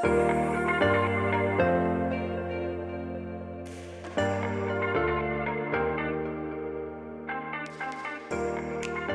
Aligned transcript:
Thank 0.00 0.42
you. 0.42 0.47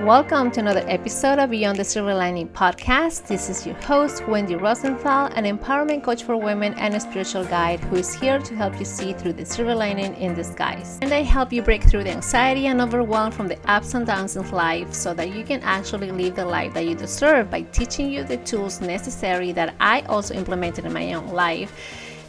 Welcome 0.03 0.51
to 0.51 0.59
another 0.59 0.83
episode 0.89 1.39
of 1.39 1.51
Beyond 1.51 1.79
the 1.79 1.85
Silver 1.85 2.13
Lining 2.13 2.49
podcast. 2.49 3.25
This 3.25 3.49
is 3.49 3.65
your 3.65 3.75
host, 3.75 4.27
Wendy 4.27 4.57
Rosenthal, 4.57 5.27
an 5.27 5.45
empowerment 5.45 6.03
coach 6.03 6.23
for 6.23 6.35
women 6.35 6.73
and 6.73 6.93
a 6.93 6.99
spiritual 6.99 7.45
guide 7.45 7.79
who 7.79 7.95
is 7.95 8.13
here 8.13 8.37
to 8.37 8.53
help 8.53 8.77
you 8.77 8.83
see 8.83 9.13
through 9.13 9.31
the 9.31 9.45
silver 9.45 9.73
lining 9.73 10.13
in 10.15 10.33
disguise. 10.33 10.99
And 11.01 11.13
I 11.13 11.21
help 11.21 11.53
you 11.53 11.61
break 11.61 11.83
through 11.83 12.03
the 12.03 12.09
anxiety 12.09 12.67
and 12.67 12.81
overwhelm 12.81 13.31
from 13.31 13.47
the 13.47 13.57
ups 13.71 13.93
and 13.93 14.05
downs 14.05 14.35
of 14.35 14.51
life 14.51 14.93
so 14.93 15.13
that 15.13 15.33
you 15.33 15.45
can 15.45 15.61
actually 15.61 16.11
live 16.11 16.35
the 16.35 16.43
life 16.43 16.73
that 16.73 16.85
you 16.85 16.95
deserve 16.95 17.49
by 17.49 17.61
teaching 17.61 18.11
you 18.11 18.25
the 18.25 18.37
tools 18.37 18.81
necessary 18.81 19.53
that 19.53 19.73
I 19.79 20.01
also 20.01 20.33
implemented 20.33 20.83
in 20.83 20.91
my 20.91 21.13
own 21.13 21.29
life 21.29 21.71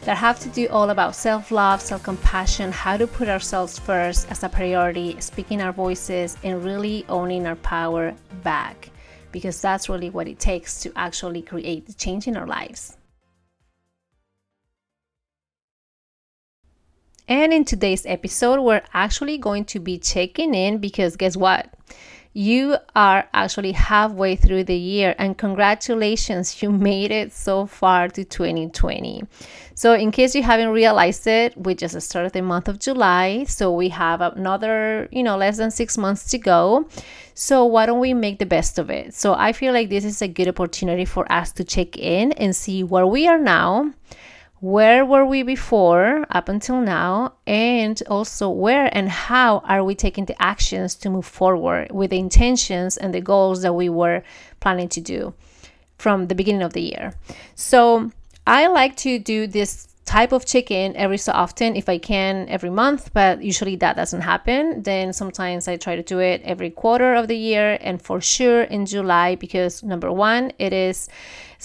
that 0.05 0.17
have 0.17 0.39
to 0.39 0.49
do 0.49 0.67
all 0.69 0.91
about 0.91 1.15
self 1.15 1.51
love, 1.51 1.81
self 1.81 2.03
compassion, 2.03 2.71
how 2.71 2.95
to 2.95 3.07
put 3.07 3.27
ourselves 3.27 3.77
first 3.79 4.29
as 4.31 4.43
a 4.43 4.49
priority, 4.49 5.19
speaking 5.19 5.61
our 5.61 5.73
voices, 5.73 6.37
and 6.43 6.63
really 6.63 7.05
owning 7.09 7.45
our 7.47 7.55
power 7.57 8.15
back. 8.43 8.91
Because 9.31 9.59
that's 9.59 9.89
really 9.89 10.11
what 10.11 10.27
it 10.27 10.39
takes 10.39 10.79
to 10.81 10.93
actually 10.95 11.41
create 11.41 11.87
the 11.87 11.93
change 11.93 12.27
in 12.27 12.37
our 12.37 12.47
lives. 12.47 12.97
And 17.27 17.51
in 17.51 17.65
today's 17.65 18.05
episode, 18.05 18.61
we're 18.61 18.83
actually 18.93 19.39
going 19.39 19.65
to 19.65 19.79
be 19.79 19.97
checking 19.97 20.53
in 20.53 20.77
because 20.77 21.15
guess 21.15 21.35
what? 21.35 21.74
You 22.35 22.75
are 22.97 23.29
actually 23.33 23.71
halfway 23.71 24.35
through 24.35 24.61
the 24.65 24.75
year 24.75 25.15
and 25.17 25.37
congratulations 25.37 26.61
you 26.61 26.69
made 26.69 27.09
it 27.09 27.31
so 27.31 27.65
far 27.65 28.09
to 28.09 28.25
2020 28.25 29.23
so 29.73 29.93
in 29.93 30.11
case 30.11 30.35
you 30.35 30.43
haven't 30.43 30.67
realized 30.69 31.25
it 31.27 31.57
we 31.57 31.73
just 31.73 31.99
started 32.01 32.33
the 32.33 32.41
month 32.41 32.67
of 32.67 32.77
july 32.77 33.45
so 33.45 33.71
we 33.71 33.87
have 33.87 34.19
another 34.19 35.07
you 35.11 35.23
know 35.23 35.37
less 35.37 35.57
than 35.57 35.71
six 35.71 35.97
months 35.97 36.29
to 36.29 36.37
go. 36.37 36.87
So 37.33 37.65
why 37.65 37.85
don't 37.85 37.99
we 37.99 38.13
make 38.13 38.39
the 38.39 38.45
best 38.45 38.79
of 38.79 38.89
it? 38.89 39.13
So 39.13 39.33
i 39.33 39.53
feel 39.53 39.73
like 39.73 39.89
this 39.89 40.05
is 40.05 40.21
a 40.21 40.27
good 40.27 40.47
opportunity 40.47 41.05
for 41.05 41.29
us 41.31 41.51
to 41.53 41.63
check 41.63 41.97
in 41.97 42.31
and 42.33 42.55
see 42.55 42.83
where 42.83 43.07
we 43.07 43.27
are 43.27 43.37
now 43.37 43.93
where 44.65 45.05
were 45.05 45.23
we 45.23 45.43
before 45.43 46.25
up 46.31 46.49
until 46.49 46.81
now 46.81 47.31
and 47.45 48.01
also 48.09 48.49
where 48.49 48.89
and 48.97 49.07
how 49.07 49.59
are 49.59 49.83
we 49.83 49.93
taking 49.93 50.25
the 50.25 50.41
actions 50.41 50.95
to 50.95 51.07
move 51.07 51.23
forward 51.25 51.91
with 51.91 52.09
the 52.09 52.17
intentions 52.17 52.97
and 52.97 53.13
the 53.13 53.21
goals 53.21 53.61
that 53.61 53.73
we 53.73 53.87
were 53.87 54.23
planning 54.61 54.89
to 54.89 54.99
do 54.99 55.31
from 55.99 56.25
the 56.29 56.33
beginning 56.33 56.63
of 56.63 56.73
the 56.73 56.81
year 56.81 57.13
so 57.53 58.09
i 58.47 58.65
like 58.65 58.95
to 58.95 59.19
do 59.19 59.45
this 59.45 59.87
type 60.05 60.31
of 60.31 60.47
chicken 60.47 60.95
every 60.95 61.17
so 61.17 61.31
often 61.31 61.75
if 61.75 61.89
I 61.89 61.97
can 61.97 62.47
every 62.47 62.69
month, 62.69 63.11
but 63.11 63.41
usually 63.41 63.75
that 63.77 63.95
doesn't 63.95 64.21
happen. 64.21 64.83
Then 64.83 65.13
sometimes 65.13 65.67
I 65.67 65.77
try 65.77 65.95
to 65.95 66.03
do 66.03 66.19
it 66.19 66.43
every 66.43 66.69
quarter 66.69 67.15
of 67.15 67.27
the 67.27 67.35
year 67.35 67.79
and 67.81 67.99
for 67.99 68.21
sure 68.21 68.61
in 68.61 68.85
July 68.85 69.33
because 69.33 69.81
number 69.81 70.11
one, 70.11 70.51
it 70.59 70.73
is 70.73 71.09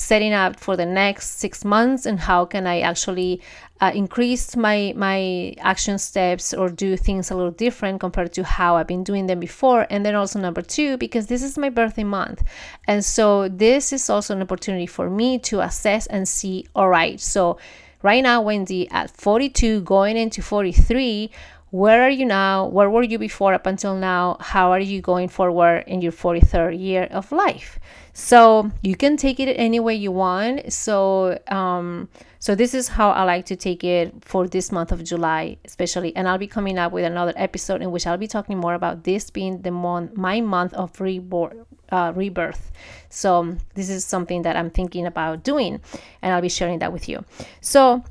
setting 0.01 0.33
up 0.33 0.59
for 0.59 0.77
the 0.77 0.87
next 0.87 1.39
six 1.39 1.65
months 1.65 2.07
and 2.07 2.19
how 2.19 2.45
can 2.45 2.67
I 2.67 2.81
actually 2.81 3.41
uh, 3.81 3.93
increase 3.95 4.57
my 4.57 4.93
my 4.97 5.55
action 5.59 5.99
steps 5.99 6.53
or 6.53 6.69
do 6.69 6.97
things 6.97 7.31
a 7.31 7.37
little 7.37 7.51
different 7.53 8.01
compared 8.01 8.33
to 8.35 8.45
how 8.45 8.77
I've 8.77 8.87
been 8.87 9.05
doing 9.05 9.27
them 9.27 9.41
before. 9.41 9.87
And 9.91 10.05
then 10.05 10.15
also 10.15 10.39
number 10.39 10.63
two, 10.63 10.97
because 10.97 11.27
this 11.27 11.43
is 11.43 11.57
my 11.59 11.71
birthday 11.71 12.05
month, 12.05 12.43
and 12.87 13.05
so 13.05 13.49
this 13.49 13.93
is 13.93 14.11
also 14.11 14.35
an 14.35 14.43
opportunity 14.43 14.87
for 14.87 15.09
me 15.09 15.39
to 15.41 15.61
assess 15.61 16.07
and 16.07 16.29
see. 16.29 16.67
All 16.75 16.89
right, 16.89 17.21
so 17.21 17.59
Right 18.03 18.23
now, 18.23 18.41
Wendy, 18.41 18.89
at 18.91 19.11
42, 19.11 19.83
going 19.83 20.17
into 20.17 20.41
43, 20.41 21.31
where 21.71 22.03
are 22.03 22.11
you 22.11 22.27
now? 22.27 22.67
Where 22.67 22.91
were 22.91 23.03
you 23.03 23.19
before 23.19 23.55
up 23.55 23.67
until 23.67 23.95
now? 23.95 24.37
How 24.41 24.73
are 24.73 24.81
you 24.81 25.01
going 25.01 25.29
forward 25.29 25.85
in 25.87 26.03
your 26.03 26.13
43rd 26.13 26.81
year 26.81 27.05
of 27.11 27.31
life? 27.31 27.79
So 28.13 28.71
you 28.83 28.97
can 28.97 29.17
take 29.17 29.39
it 29.39 29.55
any 29.55 29.79
way 29.79 29.95
you 29.95 30.11
want. 30.11 30.73
So 30.73 31.39
um, 31.49 32.09
so 32.41 32.55
this 32.55 32.73
is 32.73 32.89
how 32.89 33.11
I 33.11 33.25
like 33.25 33.45
to 33.47 33.57
take 33.57 33.85
it 33.85 34.15
for 34.25 34.49
this 34.49 34.73
month 34.73 34.93
of 34.93 35.05
July, 35.05 35.59
especially. 35.65 36.17
And 36.17 36.27
I'll 36.27 36.39
be 36.39 36.47
coming 36.47 36.79
up 36.79 36.91
with 36.91 37.05
another 37.05 37.35
episode 37.37 37.83
in 37.83 37.91
which 37.91 38.07
I'll 38.07 38.17
be 38.17 38.27
talking 38.27 38.57
more 38.59 38.73
about 38.73 39.05
this 39.05 39.31
being 39.31 39.61
the 39.61 39.71
month, 39.71 40.17
my 40.17 40.41
month 40.41 40.73
of 40.73 40.99
reborn, 41.01 41.67
uh, 41.93 42.13
rebirth. 42.17 42.73
So 43.11 43.57
this 43.75 43.91
is 43.91 44.07
something 44.07 44.43
that 44.43 44.57
I'm 44.57 44.71
thinking 44.71 45.07
about 45.07 45.45
doing, 45.45 45.81
and 46.23 46.33
I'll 46.33 46.41
be 46.41 46.49
sharing 46.49 46.79
that 46.79 46.93
with 46.93 47.11
you. 47.11 47.25
So 47.61 48.03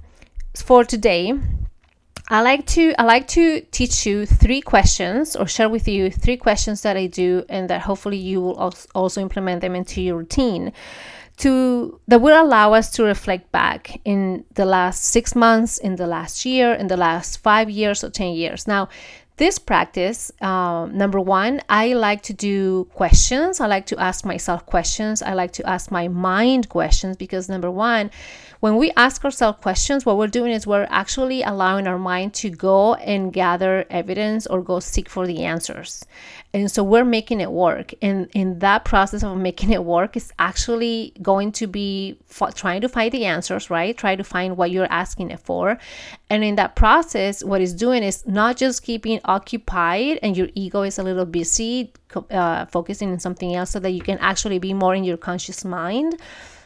for 0.56 0.84
today, 0.84 1.34
I 2.32 2.42
like 2.42 2.68
to 2.68 2.94
I 3.00 3.04
like 3.04 3.28
to 3.30 3.62
teach 3.72 4.06
you 4.06 4.26
three 4.28 4.62
questions 4.62 5.36
or 5.36 5.48
share 5.48 5.68
with 5.68 5.88
you 5.88 6.12
three 6.12 6.38
questions 6.38 6.84
that 6.84 6.96
I 6.96 7.08
do 7.08 7.44
and 7.50 7.70
that 7.72 7.82
hopefully 7.82 8.18
you 8.18 8.40
will 8.40 8.74
also 8.94 9.20
implement 9.20 9.62
them 9.62 9.76
into 9.76 10.00
your 10.00 10.18
routine 10.18 10.72
to 11.38 12.00
that 12.08 12.22
will 12.22 12.40
allow 12.40 12.74
us 12.74 12.92
to 12.92 13.04
reflect 13.04 13.52
back 13.52 14.00
in 14.06 14.46
the 14.54 14.66
last 14.66 15.06
6 15.06 15.36
months 15.36 15.80
in 15.80 15.96
the 15.96 16.06
last 16.06 16.46
year 16.46 16.74
in 16.74 16.88
the 16.88 16.98
last 16.98 17.38
5 17.38 17.70
years 17.70 18.04
or 18.04 18.12
10 18.12 18.34
years. 18.34 18.68
Now, 18.68 18.90
this 19.40 19.58
practice, 19.58 20.32
um, 20.42 20.98
number 20.98 21.20
one, 21.20 21.62
I 21.70 21.94
like 21.94 22.22
to 22.24 22.34
do 22.34 22.84
questions. 22.94 23.62
I 23.62 23.68
like 23.68 23.86
to 23.88 23.98
ask 23.98 24.26
myself 24.26 24.66
questions. 24.66 25.22
I 25.22 25.34
like 25.34 25.54
to 25.54 25.68
ask 25.68 25.92
my 25.92 26.10
mind 26.10 26.68
questions 26.68 27.16
because, 27.16 27.48
number 27.48 27.72
one, 27.72 28.12
when 28.60 28.76
we 28.76 28.92
ask 28.98 29.24
ourselves 29.24 29.60
questions, 29.62 30.06
what 30.06 30.18
we're 30.18 30.28
doing 30.28 30.52
is 30.52 30.68
we're 30.68 30.88
actually 30.90 31.42
allowing 31.42 31.88
our 31.88 31.98
mind 31.98 32.34
to 32.36 32.50
go 32.50 32.96
and 32.96 33.32
gather 33.32 33.86
evidence 33.90 34.46
or 34.46 34.62
go 34.62 34.82
seek 34.82 35.08
for 35.10 35.26
the 35.26 35.46
answers. 35.46 36.06
And 36.52 36.72
so 36.72 36.84
we're 36.84 37.06
making 37.06 37.42
it 37.42 37.52
work. 37.52 37.94
And 38.02 38.28
in 38.34 38.60
that 38.60 38.84
process 38.84 39.24
of 39.24 39.38
making 39.38 39.72
it 39.72 39.84
work 39.84 40.18
is 40.18 40.34
actually 40.40 41.14
going 41.22 41.52
to 41.54 41.68
be 41.68 42.18
f- 42.30 42.56
trying 42.56 42.82
to 42.82 42.90
find 42.90 43.12
the 43.12 43.26
answers, 43.26 43.70
right? 43.70 43.96
Try 43.96 44.16
to 44.16 44.24
find 44.24 44.58
what 44.58 44.72
you're 44.72 44.92
asking 44.92 45.30
it 45.30 45.40
for. 45.40 45.78
And 46.30 46.44
in 46.44 46.56
that 46.56 46.76
process, 46.76 47.44
what 47.44 47.62
it's 47.62 47.74
doing 47.74 48.02
is 48.02 48.26
not 48.26 48.58
just 48.58 48.82
keeping 48.82 49.20
occupied 49.26 50.20
and 50.24 50.36
your 50.36 50.50
ego 50.56 50.82
is 50.82 50.98
a 50.98 51.04
little 51.04 51.26
busy 51.26 51.94
uh, 52.32 52.66
focusing 52.66 53.12
on 53.12 53.20
something 53.20 53.56
else 53.56 53.70
so 53.70 53.80
that 53.80 53.92
you 53.92 54.02
can 54.02 54.18
actually 54.18 54.58
be 54.58 54.74
more 54.74 54.96
in 54.96 55.04
your 55.04 55.18
conscious 55.18 55.64
mind 55.64 56.20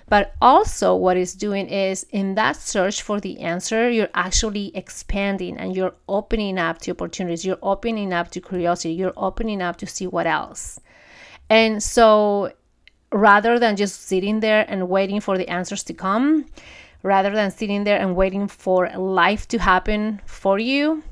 but 0.10 0.34
also, 0.42 0.96
what 0.96 1.18
it's 1.18 1.34
doing 1.34 1.68
is 1.68 2.06
in 2.12 2.36
that 2.36 2.58
search 2.58 3.02
for 3.02 3.20
the 3.20 3.40
answer, 3.40 3.90
you're 3.90 4.10
actually 4.14 4.76
expanding 4.76 5.58
and 5.58 5.76
you're 5.76 5.94
opening 6.08 6.58
up 6.58 6.80
to 6.82 6.92
opportunities, 6.92 7.46
you're 7.46 7.58
opening 7.62 8.14
up 8.14 8.30
to 8.32 8.42
curiosity, 8.42 8.94
you're 8.94 9.14
opening 9.16 9.62
up 9.62 9.78
to 9.78 9.88
see 9.88 10.08
what 10.08 10.28
else. 10.28 10.80
And 11.50 11.82
so, 11.82 12.52
rather 13.12 13.60
than 13.60 13.76
just 13.76 14.04
sitting 14.04 14.40
there 14.40 14.66
and 14.68 14.90
waiting 14.90 15.22
for 15.22 15.38
the 15.38 15.48
answers 15.48 15.84
to 15.86 15.94
come, 15.94 16.46
rather 17.02 17.32
than 17.32 17.52
sitting 17.52 17.84
there 17.84 18.00
and 18.00 18.16
waiting 18.16 18.48
for 18.48 18.90
life 18.98 19.48
to 19.50 19.60
happen 19.60 20.22
for 20.26 20.60
you, 20.60 21.04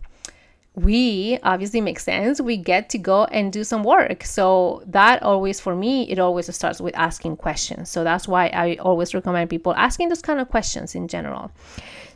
we 0.75 1.37
obviously 1.43 1.81
makes 1.81 2.03
sense 2.03 2.39
we 2.39 2.55
get 2.55 2.89
to 2.89 2.97
go 2.97 3.25
and 3.25 3.51
do 3.51 3.63
some 3.63 3.83
work. 3.83 4.23
So 4.23 4.83
that 4.87 5.21
always 5.21 5.59
for 5.59 5.75
me 5.75 6.09
it 6.09 6.17
always 6.17 6.53
starts 6.55 6.79
with 6.79 6.95
asking 6.95 7.37
questions. 7.37 7.89
So 7.89 8.03
that's 8.03 8.27
why 8.27 8.47
i 8.47 8.75
always 8.75 9.13
recommend 9.13 9.49
people 9.49 9.73
asking 9.75 10.09
those 10.09 10.21
kind 10.21 10.39
of 10.39 10.49
questions 10.49 10.95
in 10.95 11.07
general. 11.07 11.51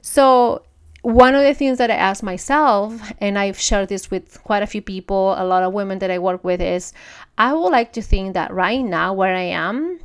So 0.01 0.63
one 1.05 1.35
of 1.35 1.43
the 1.43 1.53
things 1.53 1.77
that 1.77 1.91
i 1.91 1.93
ask 1.93 2.23
myself 2.23 2.99
and 3.19 3.37
i've 3.37 3.59
shared 3.59 3.87
this 3.89 4.09
with 4.09 4.41
quite 4.43 4.63
a 4.63 4.65
few 4.65 4.81
people 4.81 5.35
a 5.37 5.45
lot 5.45 5.61
of 5.61 5.71
women 5.71 5.99
that 5.99 6.09
i 6.09 6.17
work 6.17 6.43
with 6.43 6.59
is 6.59 6.93
i 7.37 7.53
would 7.53 7.69
like 7.69 7.93
to 7.93 8.01
think 8.01 8.33
that 8.33 8.51
right 8.51 8.81
now 8.81 9.13
where 9.13 9.35
i 9.35 9.43
am 9.43 9.99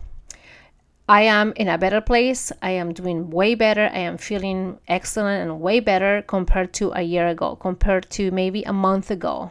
I 1.10 1.22
am 1.22 1.52
in 1.56 1.66
a 1.66 1.76
better 1.76 2.00
place. 2.00 2.52
I 2.62 2.70
am 2.70 2.92
doing 2.92 3.30
way 3.30 3.56
better. 3.56 3.90
I 3.92 3.98
am 3.98 4.16
feeling 4.16 4.78
excellent 4.86 5.42
and 5.42 5.60
way 5.60 5.80
better 5.80 6.22
compared 6.22 6.72
to 6.74 6.92
a 6.92 7.02
year 7.02 7.26
ago, 7.26 7.56
compared 7.56 8.08
to 8.10 8.30
maybe 8.30 8.62
a 8.62 8.72
month 8.72 9.10
ago, 9.10 9.50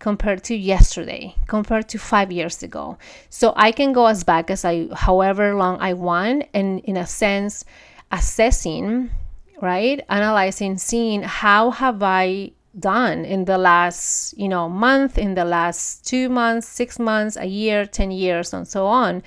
compared 0.00 0.42
to 0.42 0.56
yesterday, 0.56 1.36
compared 1.46 1.88
to 1.90 1.98
five 2.00 2.32
years 2.32 2.60
ago. 2.64 2.98
So 3.30 3.52
I 3.54 3.70
can 3.70 3.92
go 3.92 4.06
as 4.06 4.24
back 4.24 4.50
as 4.50 4.64
I, 4.64 4.88
however 4.92 5.54
long 5.54 5.78
I 5.80 5.92
want, 5.92 6.48
and 6.52 6.80
in 6.80 6.96
a 6.96 7.06
sense, 7.06 7.64
assessing, 8.10 9.10
right, 9.62 10.00
analyzing, 10.08 10.76
seeing 10.76 11.22
how 11.22 11.70
have 11.70 12.02
I 12.02 12.50
done 12.78 13.24
in 13.24 13.44
the 13.46 13.58
last 13.58 14.36
you 14.36 14.48
know 14.48 14.68
month 14.68 15.18
in 15.18 15.34
the 15.34 15.44
last 15.44 16.06
two 16.06 16.28
months 16.28 16.68
six 16.68 16.98
months 16.98 17.36
a 17.36 17.46
year 17.46 17.86
10 17.86 18.10
years 18.10 18.52
and 18.52 18.66
so 18.68 18.86
on. 18.86 19.22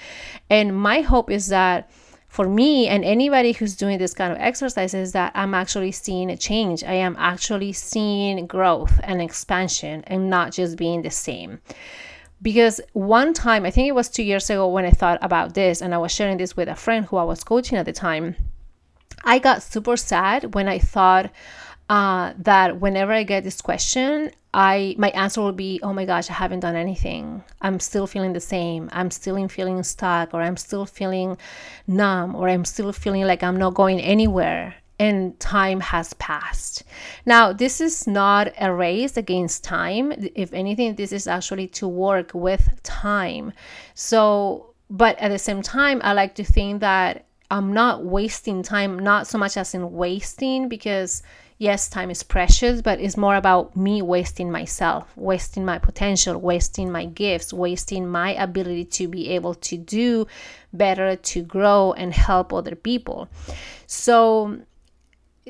And 0.49 0.75
my 0.75 1.01
hope 1.01 1.29
is 1.31 1.47
that 1.47 1.89
for 2.27 2.47
me 2.47 2.87
and 2.87 3.03
anybody 3.03 3.53
who's 3.53 3.75
doing 3.75 3.97
this 3.97 4.13
kind 4.13 4.31
of 4.31 4.37
exercises 4.39 5.13
that 5.13 5.31
i'm 5.33 5.53
actually 5.53 5.91
seeing 5.91 6.29
a 6.29 6.37
change. 6.37 6.83
I 6.83 6.93
am 6.93 7.15
actually 7.17 7.73
seeing 7.73 8.45
growth 8.45 8.99
and 9.03 9.21
expansion 9.21 10.03
and 10.05 10.29
not 10.29 10.51
just 10.51 10.77
being 10.77 11.01
the 11.01 11.11
same. 11.11 11.59
Because 12.41 12.79
one 12.93 13.33
time 13.33 13.65
i 13.65 13.71
think 13.71 13.87
it 13.87 13.95
was 13.95 14.09
two 14.09 14.23
years 14.23 14.49
ago 14.49 14.67
when 14.67 14.85
i 14.85 14.91
thought 14.91 15.19
about 15.21 15.55
this 15.55 15.81
and 15.81 15.93
i 15.93 15.97
was 15.97 16.11
sharing 16.11 16.37
this 16.37 16.55
with 16.55 16.69
a 16.69 16.75
friend 16.75 17.05
who 17.07 17.17
i 17.17 17.23
was 17.23 17.43
coaching 17.43 17.77
at 17.77 17.85
the 17.85 17.91
time 17.91 18.35
I 19.23 19.39
got 19.39 19.63
super 19.63 19.97
sad 19.97 20.53
when 20.55 20.67
I 20.67 20.79
thought 20.79 21.31
uh, 21.89 22.33
that 22.37 22.79
whenever 22.79 23.11
I 23.11 23.23
get 23.23 23.43
this 23.43 23.61
question, 23.61 24.31
I 24.53 24.95
my 24.97 25.09
answer 25.09 25.41
will 25.41 25.51
be, 25.51 25.79
"Oh 25.83 25.93
my 25.93 26.05
gosh, 26.05 26.29
I 26.29 26.33
haven't 26.33 26.61
done 26.61 26.75
anything. 26.75 27.43
I'm 27.61 27.79
still 27.79 28.07
feeling 28.07 28.33
the 28.33 28.39
same. 28.39 28.89
I'm 28.93 29.11
still 29.11 29.47
feeling 29.47 29.83
stuck, 29.83 30.33
or 30.33 30.41
I'm 30.41 30.57
still 30.57 30.85
feeling 30.85 31.37
numb, 31.87 32.35
or 32.35 32.47
I'm 32.49 32.65
still 32.65 32.91
feeling 32.93 33.23
like 33.23 33.43
I'm 33.43 33.57
not 33.57 33.73
going 33.73 33.99
anywhere." 33.99 34.75
And 35.01 35.39
time 35.39 35.79
has 35.79 36.13
passed. 36.15 36.83
Now, 37.25 37.53
this 37.53 37.79
is 37.79 38.05
not 38.05 38.51
a 38.59 38.73
race 38.73 39.15
against 39.15 39.63
time. 39.63 40.11
If 40.35 40.51
anything, 40.51 40.95
this 40.95 41.13
is 41.13 41.25
actually 41.25 41.67
to 41.79 41.87
work 41.87 42.31
with 42.33 42.83
time. 42.83 43.53
So, 43.93 44.73
but 44.89 45.17
at 45.19 45.29
the 45.29 45.39
same 45.39 45.61
time, 45.61 46.01
I 46.03 46.11
like 46.11 46.35
to 46.35 46.43
think 46.43 46.81
that 46.81 47.25
I'm 47.49 47.71
not 47.71 48.03
wasting 48.03 48.61
time, 48.61 48.99
not 48.99 49.25
so 49.25 49.37
much 49.37 49.55
as 49.55 49.73
in 49.73 49.93
wasting, 49.93 50.67
because 50.67 51.23
yes, 51.59 51.89
time 51.89 52.09
is 52.09 52.23
precious, 52.23 52.81
but 52.81 52.99
it's 52.99 53.17
more 53.17 53.35
about 53.35 53.75
me 53.75 54.01
wasting 54.01 54.49
myself, 54.49 55.15
wasting 55.15 55.65
my 55.65 55.77
potential, 55.77 56.39
wasting 56.39 56.91
my 56.91 57.05
gifts, 57.05 57.53
wasting 57.53 58.07
my 58.07 58.33
ability 58.33 58.85
to 58.85 59.07
be 59.07 59.29
able 59.29 59.53
to 59.53 59.77
do 59.77 60.25
better, 60.73 61.15
to 61.17 61.43
grow 61.43 61.93
and 61.93 62.13
help 62.13 62.53
other 62.53 62.75
people. 62.75 63.27
So, 63.85 64.59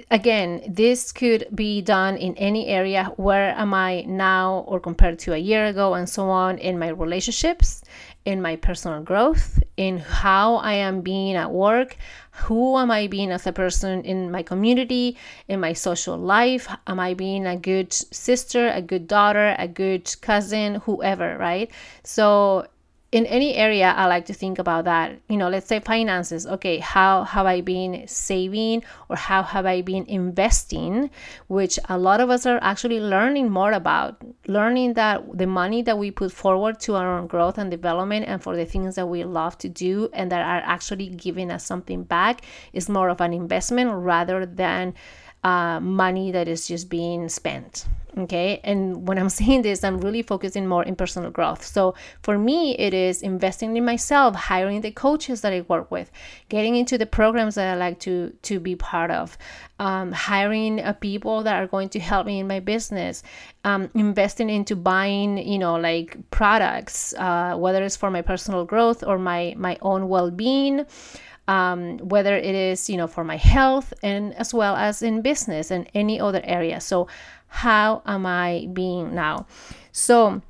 again, 0.09 0.63
this 0.67 1.11
could 1.11 1.45
be 1.53 1.81
done 1.81 2.17
in 2.17 2.35
any 2.37 2.67
area. 2.67 3.13
Where 3.17 3.51
am 3.55 3.73
I 3.73 4.01
now 4.07 4.65
or 4.67 4.79
compared 4.79 5.19
to 5.19 5.33
a 5.33 5.37
year 5.37 5.65
ago, 5.65 5.93
and 5.93 6.09
so 6.09 6.29
on, 6.29 6.57
in 6.57 6.79
my 6.79 6.89
relationships, 6.89 7.83
in 8.25 8.41
my 8.41 8.55
personal 8.55 9.01
growth, 9.01 9.61
in 9.77 9.97
how 9.97 10.55
I 10.55 10.73
am 10.73 11.01
being 11.01 11.35
at 11.35 11.51
work, 11.51 11.97
who 12.31 12.77
am 12.77 12.91
I 12.91 13.07
being 13.07 13.31
as 13.31 13.47
a 13.47 13.53
person 13.53 14.03
in 14.03 14.31
my 14.31 14.43
community, 14.43 15.17
in 15.47 15.59
my 15.59 15.73
social 15.73 16.17
life? 16.17 16.67
Am 16.87 16.99
I 16.99 17.13
being 17.13 17.45
a 17.45 17.57
good 17.57 17.91
sister, 17.93 18.69
a 18.69 18.81
good 18.81 19.07
daughter, 19.07 19.55
a 19.57 19.67
good 19.67 20.13
cousin, 20.21 20.75
whoever, 20.75 21.37
right? 21.37 21.71
So 22.03 22.67
in 23.11 23.25
any 23.25 23.55
area 23.55 23.91
i 23.97 24.05
like 24.05 24.25
to 24.25 24.33
think 24.33 24.59
about 24.59 24.85
that 24.85 25.19
you 25.29 25.37
know 25.37 25.49
let's 25.49 25.67
say 25.67 25.79
finances. 25.79 26.45
Okay 26.45 26.77
how 26.77 27.23
have 27.23 27.45
i 27.45 27.61
been 27.61 28.07
saving 28.07 28.83
or 29.09 29.15
how 29.15 29.41
have 29.41 29.65
i 29.65 29.81
been 29.81 30.05
investing 30.05 31.09
which 31.47 31.79
a 31.89 31.97
lot 31.97 32.21
of 32.21 32.29
us 32.29 32.45
are 32.45 32.59
actually 32.61 32.99
learning 32.99 33.49
more 33.49 33.71
about 33.71 34.21
learning 34.47 34.93
that 34.93 35.23
the 35.37 35.47
money 35.47 35.81
that 35.81 35.97
we 35.97 36.11
put 36.11 36.31
forward 36.31 36.79
to 36.79 36.95
our 36.95 37.17
own 37.17 37.25
growth 37.27 37.57
and 37.57 37.71
development 37.71 38.25
and 38.27 38.43
for 38.43 38.55
the 38.55 38.65
things 38.65 38.95
that 38.95 39.07
we 39.07 39.23
love 39.23 39.57
to 39.57 39.67
do 39.67 40.09
and 40.13 40.31
that 40.31 40.41
are 40.41 40.61
actually 40.63 41.09
giving 41.09 41.49
us 41.49 41.65
something 41.65 42.03
back 42.03 42.41
is 42.73 42.89
more 42.89 43.09
of 43.09 43.21
an 43.21 43.33
investment 43.33 43.91
rather 43.91 44.45
than 44.45 44.93
uh, 45.43 45.79
money 45.79 46.31
that 46.31 46.47
is 46.47 46.67
just 46.67 46.89
being 46.89 47.29
spent 47.29 47.85
okay? 48.17 48.59
And 48.63 49.07
when 49.07 49.17
i'm 49.17 49.29
saying 49.39 49.61
this 49.61 49.83
i'm 49.83 49.99
really 49.99 50.21
focusing 50.21 50.67
more 50.67 50.83
in 50.83 50.95
personal 50.95 51.31
growth. 51.31 51.63
So 51.65 51.95
for 52.21 52.37
me 52.37 52.77
it 52.77 52.93
is 52.93 53.21
investing 53.21 53.75
in 53.75 53.85
myself 53.85 54.35
hiring 54.35 54.81
the 54.81 54.91
coaches 54.91 55.41
that 55.41 55.53
i 55.53 55.61
work 55.61 55.89
with 55.91 56.11
getting 56.49 56.75
into 56.75 56.97
the 56.97 57.05
programs 57.05 57.55
that 57.55 57.73
i 57.73 57.77
like 57.77 57.99
to 57.99 58.31
to 58.41 58.59
be 58.59 58.75
part 58.75 59.11
of 59.11 59.37
um, 59.79 60.11
hiring 60.11 60.79
uh, 60.81 60.93
people 60.93 61.43
that 61.43 61.55
are 61.61 61.67
going 61.67 61.89
to 61.89 61.99
help 61.99 62.25
me 62.25 62.39
in 62.39 62.47
my 62.47 62.59
business 62.59 63.23
um, 63.63 63.89
investing 63.95 64.49
into 64.49 64.75
buying 64.75 65.37
you 65.37 65.59
know 65.59 65.75
like 65.75 66.17
products 66.31 67.13
uh, 67.17 67.55
whether 67.57 67.83
it's 67.83 67.95
for 67.95 68.11
my 68.11 68.21
personal 68.21 68.65
growth 68.65 69.03
or 69.03 69.17
my 69.17 69.53
my 69.57 69.77
own 69.81 70.09
well-being 70.09 70.85
um, 71.49 71.97
whether 71.97 72.37
it 72.37 72.55
is 72.55 72.89
you 72.89 72.95
know 72.95 73.07
for 73.07 73.23
my 73.23 73.37
health 73.37 73.91
and 74.03 74.33
as 74.35 74.53
well 74.53 74.75
as 74.75 75.01
in 75.01 75.21
business 75.21 75.71
and 75.71 75.89
any 75.93 76.19
other 76.19 76.41
area. 76.43 76.79
So 76.79 77.07
how 77.47 78.03
am 78.05 78.25
i 78.27 78.67
being 78.71 79.15
now? 79.15 79.47
So 79.91 80.41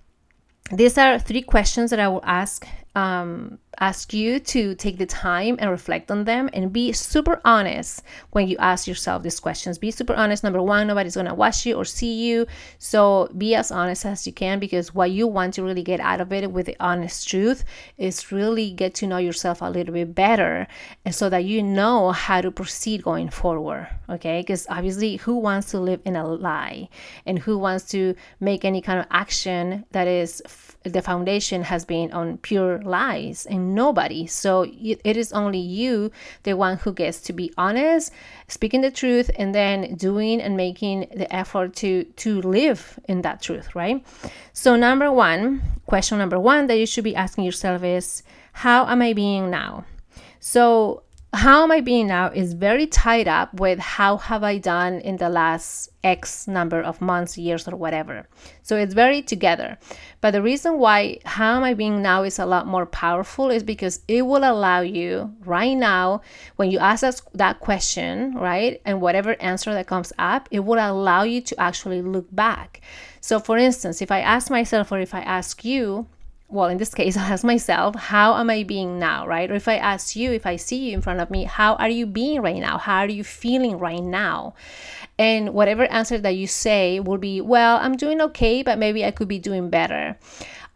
these 0.72 0.98
are 0.98 1.18
three 1.18 1.42
questions 1.42 1.90
that 1.90 2.00
i 2.00 2.08
will 2.08 2.24
ask 2.24 2.68
um, 2.96 3.58
ask 3.80 4.14
you 4.14 4.40
to 4.40 4.76
take 4.76 4.98
the 4.98 5.06
time 5.06 5.56
and 5.60 5.70
reflect 5.70 6.12
on 6.12 6.26
them 6.26 6.50
and 6.54 6.74
be 6.74 6.92
super 6.92 7.42
honest 7.46 8.04
when 8.32 8.48
you 8.48 8.58
ask 8.58 8.88
yourself 8.88 9.24
these 9.24 9.40
questions. 9.40 9.78
Be 9.78 9.92
super 9.92 10.14
honest. 10.14 10.44
Number 10.44 10.62
one, 10.62 10.88
nobody's 10.88 11.16
going 11.16 11.28
to 11.28 11.34
watch 11.34 11.66
you 11.66 11.76
or 11.76 11.86
see 11.86 12.14
you. 12.14 12.46
So 12.78 13.30
be 13.38 13.56
as 13.56 13.72
honest 13.72 14.06
as 14.06 14.26
you 14.28 14.34
can 14.34 14.60
because 14.60 14.94
what 14.94 15.12
you 15.12 15.28
want 15.28 15.54
to 15.56 15.64
really 15.64 15.84
get 15.84 16.00
out 16.00 16.22
of 16.22 16.32
it 16.34 16.52
with 16.52 16.66
the 16.66 16.78
honest 16.80 17.28
truth 17.28 17.64
is 17.98 18.32
really 18.32 18.72
get 18.72 18.94
to 18.96 19.08
know 19.08 19.18
yourself 19.18 19.62
a 19.62 19.70
little 19.70 19.94
bit 19.94 20.14
better 20.14 20.68
and 21.06 21.16
so 21.16 21.30
that 21.30 21.46
you 21.46 21.64
know 21.64 22.12
how 22.12 22.42
to 22.42 22.52
proceed 22.52 23.04
going 23.04 23.30
forward. 23.30 23.88
Okay. 24.10 24.42
Because 24.42 24.68
obviously, 24.70 25.18
who 25.18 25.38
wants 25.38 25.72
to 25.72 25.80
live 25.80 26.02
in 26.06 26.16
a 26.16 26.28
lie 26.28 26.90
and 27.26 27.40
who 27.40 27.58
wants 27.58 27.86
to 27.92 28.16
make 28.40 28.66
any 28.66 28.82
kind 28.82 29.00
of 29.00 29.06
action 29.12 29.86
that 29.92 30.08
is 30.08 30.42
f- 30.46 30.78
the 30.84 31.02
foundation 31.02 31.64
has 31.64 31.86
been 31.86 32.12
on 32.12 32.38
pure 32.38 32.82
lies 32.82 33.46
and 33.46 33.69
nobody. 33.74 34.28
So 34.28 34.64
it 34.64 35.18
is 35.18 35.32
only 35.34 35.60
you, 35.60 36.12
the 36.44 36.54
one 36.54 36.78
who 36.78 36.94
gets 36.94 37.22
to 37.22 37.34
be 37.34 37.54
honest, 37.58 38.12
speaking 38.48 38.82
the 38.82 38.92
truth, 38.92 39.32
and 39.38 39.54
then 39.54 39.96
doing 39.96 40.42
and 40.42 40.56
making 40.58 41.08
the 41.16 41.34
effort 41.34 41.76
to 41.78 42.04
to 42.04 42.42
live 42.42 43.00
in 43.08 43.22
that 43.22 43.42
truth, 43.42 43.76
right? 43.76 44.06
So 44.54 44.76
number 44.76 45.12
one, 45.12 45.62
question 45.86 46.18
number 46.18 46.40
one 46.40 46.68
that 46.68 46.78
you 46.78 46.86
should 46.86 47.04
be 47.04 47.16
asking 47.16 47.46
yourself 47.46 47.84
is, 47.84 48.24
how 48.54 48.88
am 48.88 49.02
I 49.02 49.14
being 49.14 49.50
now? 49.50 49.86
So 50.40 51.04
how 51.32 51.62
am 51.64 51.72
I 51.72 51.82
being 51.82 52.08
now 52.08 52.32
is 52.32 52.54
very 52.54 52.88
tied 52.88 53.28
up 53.28 53.60
with 53.60 53.78
how 53.78 54.18
have 54.18 54.44
I 54.44 54.58
done 54.58 55.00
in 55.02 55.18
the 55.18 55.30
last 55.30 55.90
X 56.04 56.48
number 56.48 56.82
of 56.82 57.02
months, 57.02 57.38
years, 57.38 57.68
or 57.68 57.76
whatever. 57.76 58.28
So 58.64 58.78
it's 58.78 58.96
very 58.96 59.22
together. 59.22 59.78
But 60.22 60.32
the 60.32 60.42
reason 60.42 60.80
why 60.80 61.20
how 61.26 61.58
am 61.58 61.64
I 61.64 61.76
being 61.76 62.02
now 62.02 62.24
is 62.24 62.40
a 62.40 62.48
lot 62.48 62.66
more 62.66 62.88
powerful 62.88 63.52
is 63.52 63.62
because 63.62 64.02
it 64.08 64.24
will 64.24 64.44
allow 64.44 64.82
you 64.82 65.36
right 65.46 65.76
now, 65.76 66.22
when 66.56 66.72
you 66.72 66.80
ask 66.80 67.04
us 67.04 67.22
that 67.36 67.60
question, 67.60 68.34
right, 68.34 68.82
and 68.84 69.00
whatever 69.00 69.40
answer 69.40 69.72
that 69.74 69.86
comes 69.86 70.12
up, 70.18 70.50
it 70.50 70.62
will 70.62 70.80
allow 70.80 71.22
you 71.22 71.42
to 71.42 71.60
actually 71.60 72.02
look 72.02 72.34
back. 72.34 72.82
So, 73.22 73.40
for 73.40 73.58
instance, 73.58 74.02
if 74.02 74.12
I 74.12 74.22
ask 74.22 74.50
myself 74.50 74.92
or 74.92 75.00
if 75.00 75.14
I 75.14 75.22
ask 75.22 75.64
you, 75.64 76.08
well, 76.50 76.68
in 76.68 76.78
this 76.78 76.94
case, 76.94 77.16
I 77.18 77.30
ask 77.30 77.44
myself, 77.44 77.96
how 77.96 78.36
am 78.38 78.50
I 78.50 78.64
being 78.64 79.00
now, 79.00 79.26
right? 79.26 79.50
Or 79.50 79.56
if 79.56 79.68
I 79.68 79.78
ask 79.78 80.16
you, 80.16 80.32
if 80.32 80.46
I 80.46 80.56
see 80.56 80.90
you 80.90 80.94
in 80.94 81.02
front 81.02 81.20
of 81.20 81.30
me, 81.30 81.44
how 81.44 81.76
are 81.76 81.90
you 81.90 82.06
being 82.06 82.42
right 82.42 82.60
now? 82.60 82.78
How 82.78 83.00
are 83.00 83.10
you 83.10 83.24
feeling 83.24 83.78
right 83.78 84.04
now? 84.04 84.56
And 85.18 85.54
whatever 85.54 85.84
answer 85.86 86.18
that 86.18 86.36
you 86.36 86.48
say 86.48 87.00
will 87.00 87.18
be, 87.18 87.42
well, 87.42 87.78
I'm 87.78 87.98
doing 87.98 88.22
okay, 88.22 88.64
but 88.64 88.78
maybe 88.78 89.06
I 89.06 89.12
could 89.12 89.28
be 89.28 89.40
doing 89.40 89.70
better. 89.70 90.18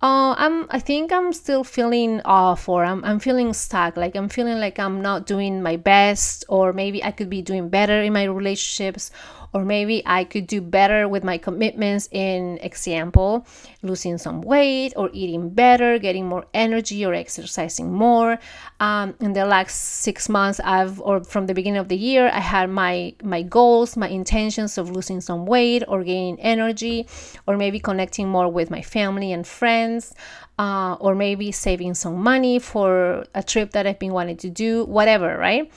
Uh, 0.02 0.36
I'm, 0.38 0.68
I 0.70 0.80
think 0.80 1.14
I'm 1.14 1.32
still 1.32 1.64
feeling 1.64 2.20
off 2.26 2.68
or 2.68 2.84
I'm, 2.84 3.06
I'm 3.06 3.20
feeling 3.20 3.54
stuck. 3.54 3.96
Like 3.96 4.16
I'm 4.16 4.28
feeling 4.28 4.60
like 4.60 4.78
I'm 4.78 5.02
not 5.02 5.26
doing 5.26 5.64
my 5.64 5.78
best, 5.78 6.44
or 6.50 6.74
maybe 6.74 7.02
I 7.02 7.12
could 7.12 7.30
be 7.30 7.42
doing 7.42 7.70
better 7.70 8.02
in 8.02 8.12
my 8.12 8.26
relationships, 8.26 9.12
or 9.54 9.64
maybe 9.64 10.02
I 10.06 10.24
could 10.24 10.48
do 10.48 10.62
better 10.62 11.08
with 11.08 11.24
my 11.24 11.38
commitments 11.38 12.10
in 12.12 12.58
example, 12.62 13.46
losing 13.84 14.18
some 14.18 14.42
weight 14.42 14.94
or 14.96 15.10
eating 15.14 15.50
better, 15.50 16.00
getting 16.00 16.28
more 16.28 16.46
energy 16.54 17.06
or 17.06 17.14
exercising 17.14 17.94
more. 17.94 18.40
Um, 18.80 19.14
in 19.20 19.34
the 19.34 19.46
last 19.46 19.76
six 19.76 20.28
months, 20.28 20.60
I've 20.64 21.00
or 21.02 21.24
from 21.24 21.46
the 21.46 21.54
beginning 21.54 21.80
of 21.80 21.88
the 21.88 21.98
year, 21.98 22.30
I 22.34 22.40
had 22.40 22.70
my 22.70 23.14
my 23.24 23.44
goals, 23.44 23.96
my 23.96 24.10
intentions 24.10 24.78
of 24.78 24.90
losing 24.90 25.22
some 25.22 25.46
weight 25.46 25.84
or 25.88 26.04
gaining 26.04 26.40
energy, 26.40 27.08
or 27.48 27.56
maybe 27.56 27.80
connecting 27.80 28.28
more 28.28 28.50
with 28.52 28.72
my 28.72 28.82
family 28.82 29.32
and 29.32 29.46
friends. 29.46 30.14
Uh, 30.60 30.94
or 31.00 31.16
maybe 31.16 31.52
saving 31.52 31.96
some 31.96 32.14
money 32.14 32.60
for 32.60 33.26
a 33.34 33.42
trip 33.42 33.72
that 33.72 33.88
I've 33.88 33.98
been 33.98 34.14
wanting 34.14 34.38
to 34.38 34.52
do, 34.52 34.86
whatever, 34.86 35.36
right? 35.36 35.72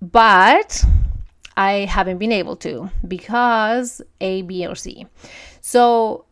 But 0.00 0.82
I 1.56 1.86
haven't 1.86 2.18
been 2.18 2.32
able 2.32 2.56
to 2.56 2.90
because 3.06 4.02
A, 4.20 4.42
B, 4.42 4.66
or 4.66 4.74
C. 4.74 5.06
So, 5.60 6.24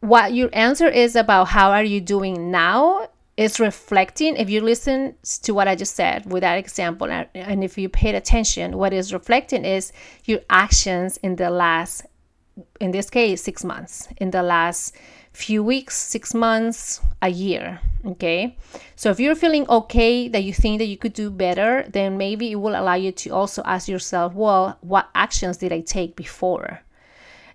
what 0.00 0.34
your 0.34 0.50
answer 0.52 0.86
is 0.86 1.16
about 1.16 1.48
how 1.48 1.70
are 1.70 1.84
you 1.84 2.00
doing 2.00 2.50
now 2.50 3.08
is 3.36 3.58
reflecting 3.58 4.36
if 4.36 4.48
you 4.48 4.60
listen 4.60 5.14
to 5.42 5.52
what 5.52 5.66
i 5.66 5.74
just 5.74 5.96
said 5.96 6.30
with 6.30 6.42
that 6.42 6.56
example 6.56 7.10
and 7.10 7.64
if 7.64 7.76
you 7.76 7.88
paid 7.88 8.14
attention 8.14 8.76
what 8.76 8.92
is 8.92 9.12
reflecting 9.12 9.64
is 9.64 9.92
your 10.24 10.40
actions 10.50 11.16
in 11.18 11.36
the 11.36 11.50
last 11.50 12.06
in 12.80 12.92
this 12.92 13.10
case 13.10 13.42
six 13.42 13.64
months 13.64 14.08
in 14.18 14.30
the 14.30 14.42
last 14.42 14.94
few 15.34 15.62
weeks, 15.62 15.96
six 15.96 16.32
months, 16.32 17.00
a 17.20 17.28
year. 17.28 17.80
Okay. 18.06 18.56
So 18.96 19.10
if 19.10 19.20
you're 19.20 19.34
feeling 19.34 19.68
okay 19.68 20.28
that 20.28 20.44
you 20.44 20.54
think 20.54 20.78
that 20.78 20.86
you 20.86 20.96
could 20.96 21.12
do 21.12 21.30
better, 21.30 21.84
then 21.90 22.16
maybe 22.16 22.52
it 22.52 22.56
will 22.56 22.74
allow 22.80 22.94
you 22.94 23.12
to 23.12 23.30
also 23.30 23.62
ask 23.64 23.88
yourself, 23.88 24.34
well, 24.34 24.78
what 24.80 25.08
actions 25.14 25.58
did 25.58 25.72
I 25.72 25.80
take 25.80 26.16
before? 26.16 26.80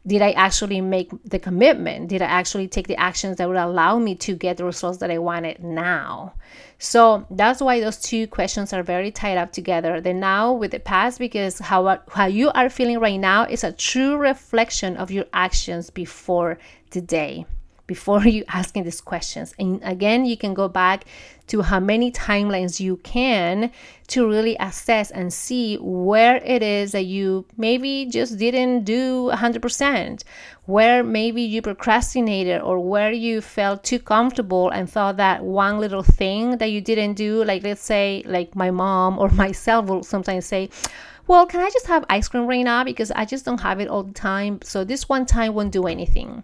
did 0.07 0.21
I 0.21 0.31
actually 0.31 0.81
make 0.81 1.11
the 1.25 1.39
commitment? 1.39 2.07
Did 2.07 2.21
I 2.21 2.25
actually 2.25 2.67
take 2.67 2.87
the 2.87 2.95
actions 2.95 3.37
that 3.37 3.47
would 3.47 3.57
allow 3.57 3.99
me 3.99 4.15
to 4.15 4.33
get 4.33 4.57
the 4.57 4.65
results 4.65 4.99
that 4.99 5.11
I 5.11 5.17
wanted 5.17 5.61
now? 5.61 6.33
So 6.79 7.27
that's 7.29 7.61
why 7.61 7.81
those 7.81 7.97
two 7.97 8.25
questions 8.27 8.71
are 8.71 8.81
very 8.81 9.11
tied 9.11 9.37
up 9.37 9.51
together 9.51 9.99
the 9.99 10.13
now 10.13 10.53
with 10.53 10.71
the 10.71 10.79
past, 10.79 11.19
because 11.19 11.59
how, 11.59 11.99
how 12.11 12.25
you 12.25 12.49
are 12.51 12.69
feeling 12.69 12.99
right 12.99 13.19
now 13.19 13.43
is 13.43 13.63
a 13.63 13.73
true 13.73 14.15
reflection 14.17 14.95
of 14.95 15.11
your 15.11 15.25
actions 15.33 15.89
before 15.89 16.57
today 16.89 17.45
before 17.89 18.23
you 18.35 18.45
asking 18.47 18.83
these 18.83 19.01
questions. 19.01 19.53
And 19.59 19.81
again, 19.83 20.25
you 20.25 20.37
can 20.37 20.53
go 20.53 20.69
back 20.69 21.05
to 21.47 21.63
how 21.63 21.79
many 21.79 22.11
timelines 22.11 22.79
you 22.79 22.97
can 22.97 23.71
to 24.07 24.27
really 24.29 24.55
assess 24.59 25.09
and 25.09 25.33
see 25.33 25.75
where 25.77 26.35
it 26.45 26.61
is 26.61 26.91
that 26.91 27.05
you 27.05 27.45
maybe 27.57 28.05
just 28.05 28.37
didn't 28.37 28.83
do 28.83 29.31
100%, 29.33 30.23
where 30.65 31.03
maybe 31.03 31.41
you 31.41 31.61
procrastinated 31.63 32.61
or 32.61 32.79
where 32.79 33.11
you 33.11 33.41
felt 33.41 33.83
too 33.83 33.97
comfortable 33.97 34.69
and 34.69 34.87
thought 34.87 35.17
that 35.17 35.43
one 35.43 35.79
little 35.79 36.03
thing 36.03 36.57
that 36.59 36.69
you 36.69 36.81
didn't 36.81 37.15
do, 37.15 37.43
like 37.43 37.63
let's 37.63 37.81
say, 37.81 38.23
like 38.27 38.55
my 38.55 38.69
mom 38.69 39.17
or 39.17 39.29
myself 39.43 39.87
will 39.87 40.03
sometimes 40.03 40.45
say, 40.45 40.69
well, 41.29 41.45
can 41.45 41.61
I 41.61 41.69
just 41.69 41.85
have 41.85 42.05
ice 42.09 42.27
cream 42.27 42.47
right 42.47 42.63
now? 42.63 42.83
Because 42.83 43.11
I 43.11 43.23
just 43.23 43.45
don't 43.45 43.61
have 43.61 43.79
it 43.79 43.87
all 43.87 44.01
the 44.01 44.13
time. 44.13 44.59
So 44.63 44.83
this 44.83 45.07
one 45.07 45.27
time 45.27 45.53
won't 45.53 45.71
do 45.71 45.85
anything. 45.85 46.43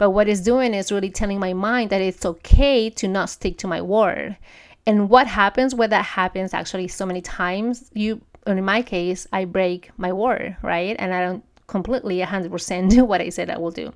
But 0.00 0.12
what 0.12 0.30
it's 0.30 0.40
doing 0.40 0.72
is 0.72 0.90
really 0.90 1.10
telling 1.10 1.38
my 1.38 1.52
mind 1.52 1.90
that 1.90 2.00
it's 2.00 2.24
okay 2.24 2.88
to 2.88 3.06
not 3.06 3.28
stick 3.28 3.58
to 3.58 3.66
my 3.66 3.82
word. 3.82 4.38
And 4.86 5.10
what 5.10 5.26
happens 5.26 5.74
when 5.74 5.90
that 5.90 6.06
happens 6.06 6.54
actually 6.54 6.88
so 6.88 7.04
many 7.04 7.20
times, 7.20 7.90
you 7.92 8.22
in 8.46 8.64
my 8.64 8.80
case, 8.80 9.26
I 9.30 9.44
break 9.44 9.90
my 9.98 10.10
word, 10.14 10.56
right? 10.62 10.96
And 10.98 11.12
I 11.12 11.20
don't 11.20 11.44
completely 11.66 12.18
100% 12.20 12.88
do 12.88 13.04
what 13.04 13.20
I 13.20 13.28
said 13.28 13.50
I 13.50 13.58
will 13.58 13.72
do. 13.72 13.92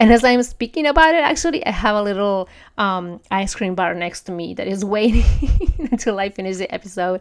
And 0.00 0.12
as 0.12 0.24
I'm 0.24 0.42
speaking 0.42 0.86
about 0.86 1.14
it, 1.14 1.22
actually, 1.22 1.64
I 1.64 1.70
have 1.70 1.94
a 1.94 2.02
little 2.02 2.48
um, 2.76 3.20
ice 3.30 3.54
cream 3.54 3.76
bar 3.76 3.94
next 3.94 4.22
to 4.22 4.32
me 4.32 4.54
that 4.54 4.66
is 4.66 4.84
waiting 4.84 5.24
until 5.92 6.18
I 6.18 6.30
finish 6.30 6.56
the 6.56 6.72
episode. 6.74 7.20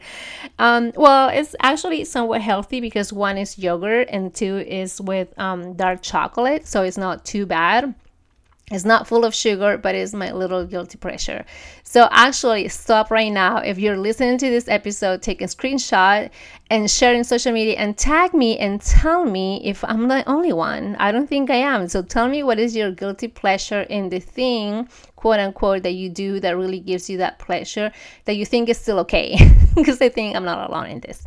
Um, 0.58 0.92
well, 0.96 1.30
it's 1.30 1.56
actually 1.62 2.04
somewhat 2.06 2.42
healthy 2.42 2.82
because 2.82 3.14
one 3.14 3.38
is 3.38 3.60
yogurt 3.60 4.08
and 4.12 4.34
two 4.34 4.58
is 4.58 5.00
with 5.00 5.38
um, 5.38 5.76
dark 5.76 6.02
chocolate, 6.02 6.66
so 6.66 6.82
it's 6.82 6.98
not 6.98 7.24
too 7.24 7.46
bad. 7.46 7.94
It's 8.70 8.84
not 8.84 9.08
full 9.08 9.24
of 9.24 9.34
sugar, 9.34 9.78
but 9.78 9.96
it's 9.96 10.14
my 10.14 10.34
little 10.34 10.66
guilty 10.66 10.98
pleasure. 10.98 11.46
So 11.84 12.10
actually, 12.12 12.68
stop 12.68 13.10
right 13.10 13.32
now. 13.32 13.60
If 13.60 13.80
you're 13.80 13.96
listening 13.96 14.38
to 14.40 14.50
this 14.50 14.68
episode, 14.68 15.22
take 15.22 15.42
a 15.42 15.46
screenshot 15.46 16.30
and 16.70 16.92
share 16.92 17.14
in 17.14 17.24
social 17.24 17.54
media 17.54 17.76
and 17.78 17.98
tag 17.98 18.34
me 18.34 18.58
and 18.58 18.82
tell 18.82 19.24
me 19.24 19.62
if 19.64 19.86
I'm 19.86 20.10
the 20.10 20.28
only 20.28 20.52
one. 20.52 20.98
I 21.00 21.14
don't 21.14 21.28
think 21.28 21.50
I 21.50 21.56
am. 21.56 21.88
So 21.88 22.02
tell 22.02 22.28
me 22.28 22.44
what 22.44 22.60
is 22.60 22.76
your 22.76 22.92
guilty 22.92 23.30
pleasure 23.30 23.84
in 23.84 24.10
the 24.10 24.20
thing, 24.20 24.90
quote 25.16 25.40
unquote, 25.40 25.84
that 25.84 25.94
you 25.94 26.10
do 26.10 26.42
that 26.42 26.58
really 26.58 26.82
gives 26.82 27.10
you 27.10 27.20
that 27.20 27.40
pleasure 27.40 27.90
that 28.26 28.36
you 28.36 28.46
think 28.46 28.68
is 28.68 28.78
still 28.78 29.00
okay. 29.00 29.38
because 29.76 30.02
I 30.02 30.10
think 30.10 30.36
I'm 30.36 30.44
not 30.44 30.70
alone 30.70 30.88
in 30.88 31.00
this. 31.00 31.24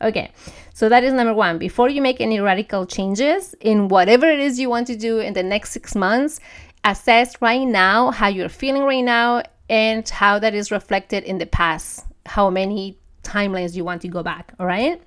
Okay, 0.00 0.30
so 0.74 0.88
that 0.88 1.02
is 1.02 1.12
number 1.12 1.34
one. 1.34 1.58
Before 1.58 1.88
you 1.88 2.00
make 2.00 2.20
any 2.20 2.38
radical 2.38 2.86
changes 2.86 3.54
in 3.60 3.88
whatever 3.88 4.26
it 4.30 4.38
is 4.38 4.60
you 4.60 4.70
want 4.70 4.86
to 4.86 4.96
do 4.96 5.18
in 5.18 5.32
the 5.32 5.42
next 5.42 5.72
six 5.72 5.96
months, 5.96 6.38
assess 6.84 7.40
right 7.40 7.64
now 7.64 8.10
how 8.10 8.28
you're 8.28 8.48
feeling 8.48 8.82
right 8.82 9.04
now 9.04 9.42
and 9.68 10.08
how 10.08 10.38
that 10.38 10.54
is 10.54 10.70
reflected 10.70 11.24
in 11.24 11.38
the 11.38 11.46
past, 11.46 12.04
how 12.26 12.50
many 12.50 12.98
timelines 13.22 13.74
you 13.74 13.84
want 13.84 14.02
to 14.02 14.08
go 14.08 14.22
back. 14.22 14.52
All 14.60 14.66
right. 14.66 15.00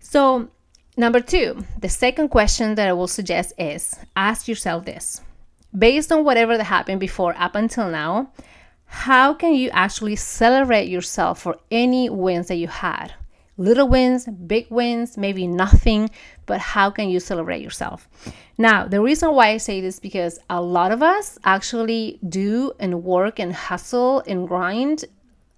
So, 0.00 0.48
number 0.96 1.20
two, 1.20 1.64
the 1.80 1.88
second 1.88 2.28
question 2.28 2.76
that 2.76 2.88
I 2.88 2.92
will 2.92 3.08
suggest 3.08 3.52
is 3.58 3.96
ask 4.16 4.46
yourself 4.46 4.84
this 4.84 5.20
based 5.76 6.12
on 6.12 6.24
whatever 6.24 6.56
that 6.56 6.64
happened 6.64 7.00
before 7.00 7.34
up 7.36 7.54
until 7.56 7.90
now, 7.90 8.30
how 8.86 9.34
can 9.34 9.54
you 9.54 9.70
actually 9.70 10.16
celebrate 10.16 10.88
yourself 10.88 11.40
for 11.40 11.58
any 11.70 12.08
wins 12.08 12.48
that 12.48 12.56
you 12.56 12.68
had? 12.68 13.12
Little 13.56 13.88
wins, 13.88 14.26
big 14.26 14.66
wins, 14.70 15.16
maybe 15.16 15.46
nothing, 15.46 16.10
but 16.46 16.60
how 16.60 16.90
can 16.90 17.08
you 17.08 17.20
celebrate 17.20 17.62
yourself? 17.62 18.08
Now, 18.58 18.86
the 18.86 19.00
reason 19.00 19.32
why 19.34 19.48
I 19.48 19.56
say 19.56 19.80
this 19.80 19.98
because 19.98 20.38
a 20.50 20.60
lot 20.60 20.92
of 20.92 21.02
us 21.02 21.38
actually 21.44 22.18
do 22.28 22.72
and 22.78 23.02
work 23.02 23.38
and 23.38 23.52
hustle 23.52 24.22
and 24.26 24.46
grind 24.48 25.04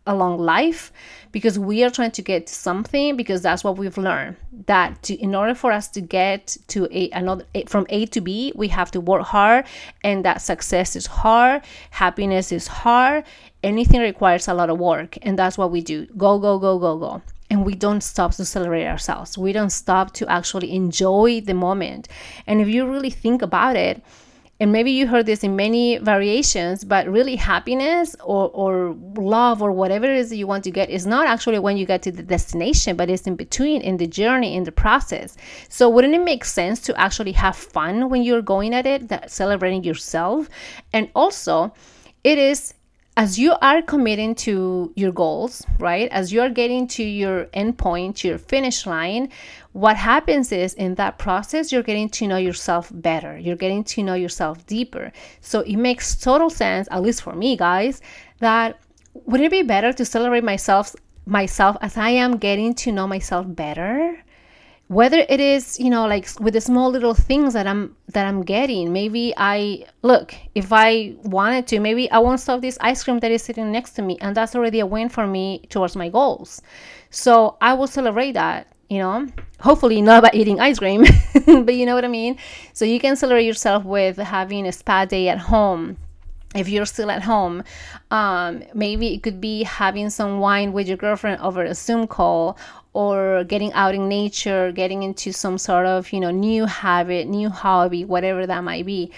along 0.07 0.39
life 0.39 0.93
because 1.33 1.59
we 1.59 1.83
are 1.83 1.91
trying 1.91 2.13
to 2.13 2.23
get 2.23 2.49
something 2.49 3.17
because 3.17 3.43
that's 3.43 3.65
what 3.65 3.77
we've 3.77 3.99
learned 3.99 4.37
that 4.67 5.03
to, 5.03 5.15
in 5.17 5.35
order 5.35 5.55
for 5.55 5.73
us 5.73 5.89
to 5.89 6.01
get 6.01 6.57
to 6.69 6.89
a 6.97 7.11
another 7.11 7.45
a, 7.55 7.65
from 7.65 7.87
A 7.89 8.07
to 8.07 8.21
B 8.21 8.53
we 8.55 8.69
have 8.69 8.91
to 8.93 9.01
work 9.01 9.23
hard 9.23 9.67
and 10.05 10.25
that 10.25 10.41
success 10.41 10.95
is 10.95 11.07
hard 11.07 11.63
happiness 11.91 12.53
is 12.53 12.69
hard 12.69 13.25
anything 13.65 14.01
requires 14.01 14.47
a 14.47 14.55
lot 14.55 14.71
of 14.71 14.79
work 14.79 15.19
and 15.23 15.37
that's 15.37 15.59
what 15.59 15.73
we 15.73 15.81
do 15.81 16.07
go 16.17 16.39
go 16.39 16.59
go 16.59 16.79
go 16.79 16.97
go 16.99 17.23
and 17.51 17.65
we 17.65 17.75
don't 17.75 18.03
stop 18.03 18.35
to 18.35 18.45
celebrate 18.45 18.87
ourselves. 18.87 19.39
We 19.39 19.53
don't 19.53 19.71
stop 19.71 20.13
to 20.15 20.29
actually 20.29 20.75
enjoy 20.75 21.41
the 21.41 21.55
moment. 21.55 22.09
And 22.47 22.61
if 22.61 22.69
you 22.69 22.91
really 22.91 23.11
think 23.11 23.43
about 23.43 23.77
it, 23.77 24.03
and 24.59 24.73
maybe 24.73 24.91
you 24.91 25.07
heard 25.07 25.27
this 25.27 25.45
in 25.45 25.55
many 25.55 25.99
variations, 25.99 26.83
but 26.83 27.07
really 27.07 27.37
happiness 27.37 28.17
or, 28.25 28.51
or 28.55 28.97
love 29.17 29.61
or 29.61 29.71
whatever 29.71 30.07
it 30.07 30.17
is 30.17 30.31
that 30.31 30.37
you 30.37 30.47
want 30.47 30.65
to 30.65 30.71
get 30.71 30.89
is 30.89 31.07
not 31.07 31.27
actually 31.27 31.59
when 31.59 31.77
you 31.77 31.85
get 31.85 32.01
to 32.03 32.13
the 32.13 32.23
destination, 32.23 32.97
but 32.97 33.11
it's 33.11 33.27
in 33.27 33.37
between, 33.37 33.83
in 33.83 33.99
the 33.99 34.07
journey, 34.07 34.57
in 34.57 34.65
the 34.65 34.73
process. 34.73 35.37
So 35.69 35.91
wouldn't 35.91 36.15
it 36.15 36.25
make 36.25 36.45
sense 36.45 36.81
to 36.83 36.99
actually 36.99 37.33
have 37.33 37.55
fun 37.55 38.09
when 38.09 38.23
you're 38.23 38.41
going 38.41 38.73
at 38.73 38.87
it, 38.87 39.09
that 39.09 39.31
celebrating 39.31 39.85
yourself? 39.85 40.49
And 40.95 41.11
also, 41.15 41.75
it 42.25 42.39
is 42.39 42.73
as 43.17 43.39
you 43.39 43.55
are 43.63 43.81
committing 43.81 44.35
to 44.35 44.93
your 44.95 45.11
goals, 45.11 45.65
right? 45.79 46.11
As 46.11 46.33
you 46.33 46.43
are 46.43 46.51
getting 46.51 46.87
to 46.89 47.03
your 47.03 47.49
end 47.55 47.79
point, 47.79 48.23
your 48.23 48.37
finish 48.37 48.85
line, 48.85 49.31
what 49.73 49.97
happens 49.97 50.53
is 50.53 50.75
in 50.75 50.97
that 50.97 51.17
process, 51.17 51.73
you're 51.73 51.83
getting 51.83 52.11
to 52.11 52.27
know 52.27 52.37
yourself 52.37 52.91
better. 52.93 53.39
You're 53.39 53.57
getting 53.57 53.85
to 53.85 54.03
know 54.03 54.15
yourself 54.15 54.67
deeper. 54.67 55.13
So 55.41 55.61
it 55.61 55.77
makes 55.77 56.15
total 56.15 56.51
sense, 56.51 56.89
at 56.91 57.01
least 57.01 57.23
for 57.23 57.35
me, 57.35 57.57
guys, 57.57 58.03
that 58.41 58.79
would 59.25 59.41
it 59.41 59.51
be 59.51 59.63
better 59.63 59.95
to 59.95 60.05
celebrate 60.05 60.45
myself 60.45 60.95
myself 61.25 61.77
as 61.81 61.97
I 61.97 62.11
am 62.11 62.37
getting 62.37 62.75
to 62.75 62.93
know 62.93 63.07
myself 63.07 63.47
better? 63.49 64.23
Whether 64.89 65.19
it 65.29 65.41
is 65.41 65.81
you 65.81 65.91
know 65.91 66.07
like 66.07 66.29
with 66.39 66.55
the 66.55 66.61
small 66.61 66.91
little 66.91 67.15
things 67.15 67.55
that 67.55 67.67
i'm 67.67 67.97
that 68.09 68.25
i'm 68.25 68.43
getting 68.43 68.93
maybe 68.93 69.35
i 69.37 69.85
look 70.03 70.33
if 70.55 70.73
i 70.73 71.15
wanted 71.25 71.67
to 71.67 71.81
maybe 71.81 72.09
i 72.13 72.19
won't 72.19 72.39
stop 72.39 72.61
this 72.61 72.79
ice 72.81 73.03
cream 73.03 73.19
that 73.19 73.33
is 73.33 73.43
sitting 73.43 73.73
next 73.73 73.93
to 73.93 74.03
me 74.03 74.17
and 74.21 74.37
that's 74.37 74.55
already 74.55 74.79
a 74.79 74.87
win 74.87 75.09
for 75.09 75.27
me 75.27 75.61
towards 75.71 75.97
my 75.97 76.09
goals. 76.09 76.63
So 77.11 77.57
i 77.61 77.75
will 77.75 77.89
celebrate 77.89 78.33
that 78.33 78.69
you 78.89 78.99
know? 78.99 79.27
Hopefully 79.59 80.01
not 80.01 80.23
by 80.23 80.31
eating 80.33 80.61
ice 80.61 80.79
cream 80.79 81.03
but 81.47 81.75
you 81.75 81.87
know 81.87 81.97
what 81.97 82.05
i 82.05 82.09
mean? 82.09 82.39
So 82.73 82.85
you 82.85 83.01
can 83.01 83.17
celebrate 83.17 83.45
yourself 83.45 83.85
with 83.85 84.17
having 84.19 84.67
a 84.67 84.73
spa 84.73 85.05
day 85.05 85.29
at 85.29 85.39
home 85.39 85.97
if 86.55 86.69
you're 86.69 86.87
still 86.87 87.11
at 87.11 87.23
home. 87.23 87.63
Um, 88.11 88.63
maybe 88.75 89.15
it 89.15 89.23
could 89.23 89.41
be 89.41 89.65
having 89.65 90.11
some 90.11 90.39
wine 90.39 90.73
with 90.73 90.89
your 90.89 90.97
girlfriend 90.97 91.41
over 91.43 91.63
a 91.63 91.75
zoom 91.75 92.07
call 92.07 92.57
or 92.97 93.45
getting 93.45 93.71
out 93.75 93.95
in 93.95 94.09
nature 94.09 94.73
getting 94.73 95.03
into 95.03 95.31
some 95.31 95.59
sort 95.59 95.85
of 95.85 96.11
you 96.13 96.19
know 96.19 96.31
new 96.31 96.65
habit 96.65 97.29
new 97.29 97.51
hobby 97.51 98.05
whatever 98.05 98.47
that 98.47 98.65
might 98.65 98.87
be. 98.87 99.13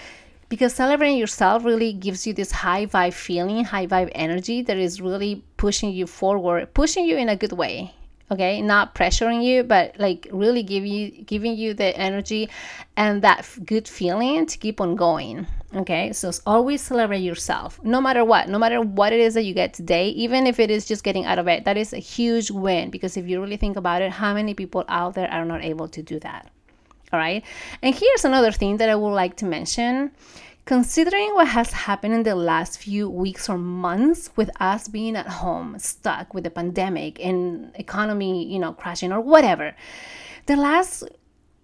Because 0.49 0.73
celebrating 0.73 1.17
yourself 1.17 1.63
really 1.63 1.93
gives 1.93 2.25
you 2.25 2.33
this 2.33 2.51
high 2.51 2.87
vibe 2.87 3.13
feeling 3.13 3.63
high 3.63 3.87
vibe 3.87 4.11
energy 4.13 4.63
that 4.63 4.77
is 4.77 4.99
really 4.99 5.43
pushing 5.57 5.91
you 5.91 6.07
forward 6.07 6.73
pushing 6.73 7.05
you 7.05 7.15
in 7.15 7.29
a 7.29 7.37
good 7.37 7.53
way 7.53 7.93
okay? 8.31 8.61
Not 8.61 8.95
pressuring 8.95 9.43
you 9.43 9.63
but 9.63 9.97
like 9.97 10.27
really 10.31 10.63
giving 10.63 10.91
you 10.91 11.11
giving 11.33 11.55
you 11.55 11.73
the 11.73 11.95
energy 11.97 12.49
and 12.97 13.21
that 13.21 13.47
good 13.65 13.87
feeling 13.87 14.45
to 14.47 14.57
keep 14.57 14.81
on 14.81 14.95
going 14.95 15.47
okay 15.75 16.11
so 16.11 16.31
always 16.47 16.81
celebrate 16.81 17.19
yourself 17.19 17.79
no 17.83 18.01
matter 18.01 18.25
what 18.25 18.49
no 18.49 18.57
matter 18.57 18.81
what 18.81 19.13
it 19.13 19.19
is 19.19 19.35
that 19.35 19.43
you 19.43 19.53
get 19.53 19.73
today 19.73 20.09
even 20.09 20.47
if 20.47 20.59
it 20.59 20.71
is 20.71 20.85
just 20.85 21.03
getting 21.03 21.25
out 21.25 21.37
of 21.37 21.45
bed 21.45 21.63
that 21.65 21.77
is 21.77 21.93
a 21.93 21.99
huge 21.99 22.49
win 22.49 22.89
because 22.89 23.15
if 23.15 23.27
you 23.27 23.39
really 23.39 23.57
think 23.57 23.77
about 23.77 24.01
it 24.01 24.11
how 24.11 24.33
many 24.33 24.53
people 24.53 24.83
out 24.87 25.13
there 25.13 25.31
are 25.31 25.45
not 25.45 25.63
able 25.63 25.87
to 25.87 26.01
do 26.01 26.19
that 26.19 26.49
all 27.13 27.19
right 27.19 27.43
and 27.83 27.93
here's 27.93 28.25
another 28.25 28.51
thing 28.51 28.77
that 28.77 28.89
i 28.89 28.95
would 28.95 29.13
like 29.13 29.35
to 29.35 29.45
mention. 29.45 30.11
Considering 30.69 31.33
what 31.33 31.47
has 31.47 31.71
happened 31.71 32.13
in 32.13 32.21
the 32.21 32.35
last 32.35 32.77
few 32.79 33.09
weeks 33.09 33.49
or 33.49 33.57
months 33.57 34.29
with 34.35 34.51
us 34.61 34.87
being 34.87 35.15
at 35.15 35.25
home, 35.25 35.79
stuck 35.79 36.31
with 36.31 36.43
the 36.43 36.51
pandemic 36.51 37.19
and 37.19 37.71
economy, 37.73 38.45
you 38.45 38.59
know, 38.59 38.73
crashing 38.73 39.11
or 39.11 39.19
whatever, 39.19 39.75
the 40.45 40.55
last 40.55 41.05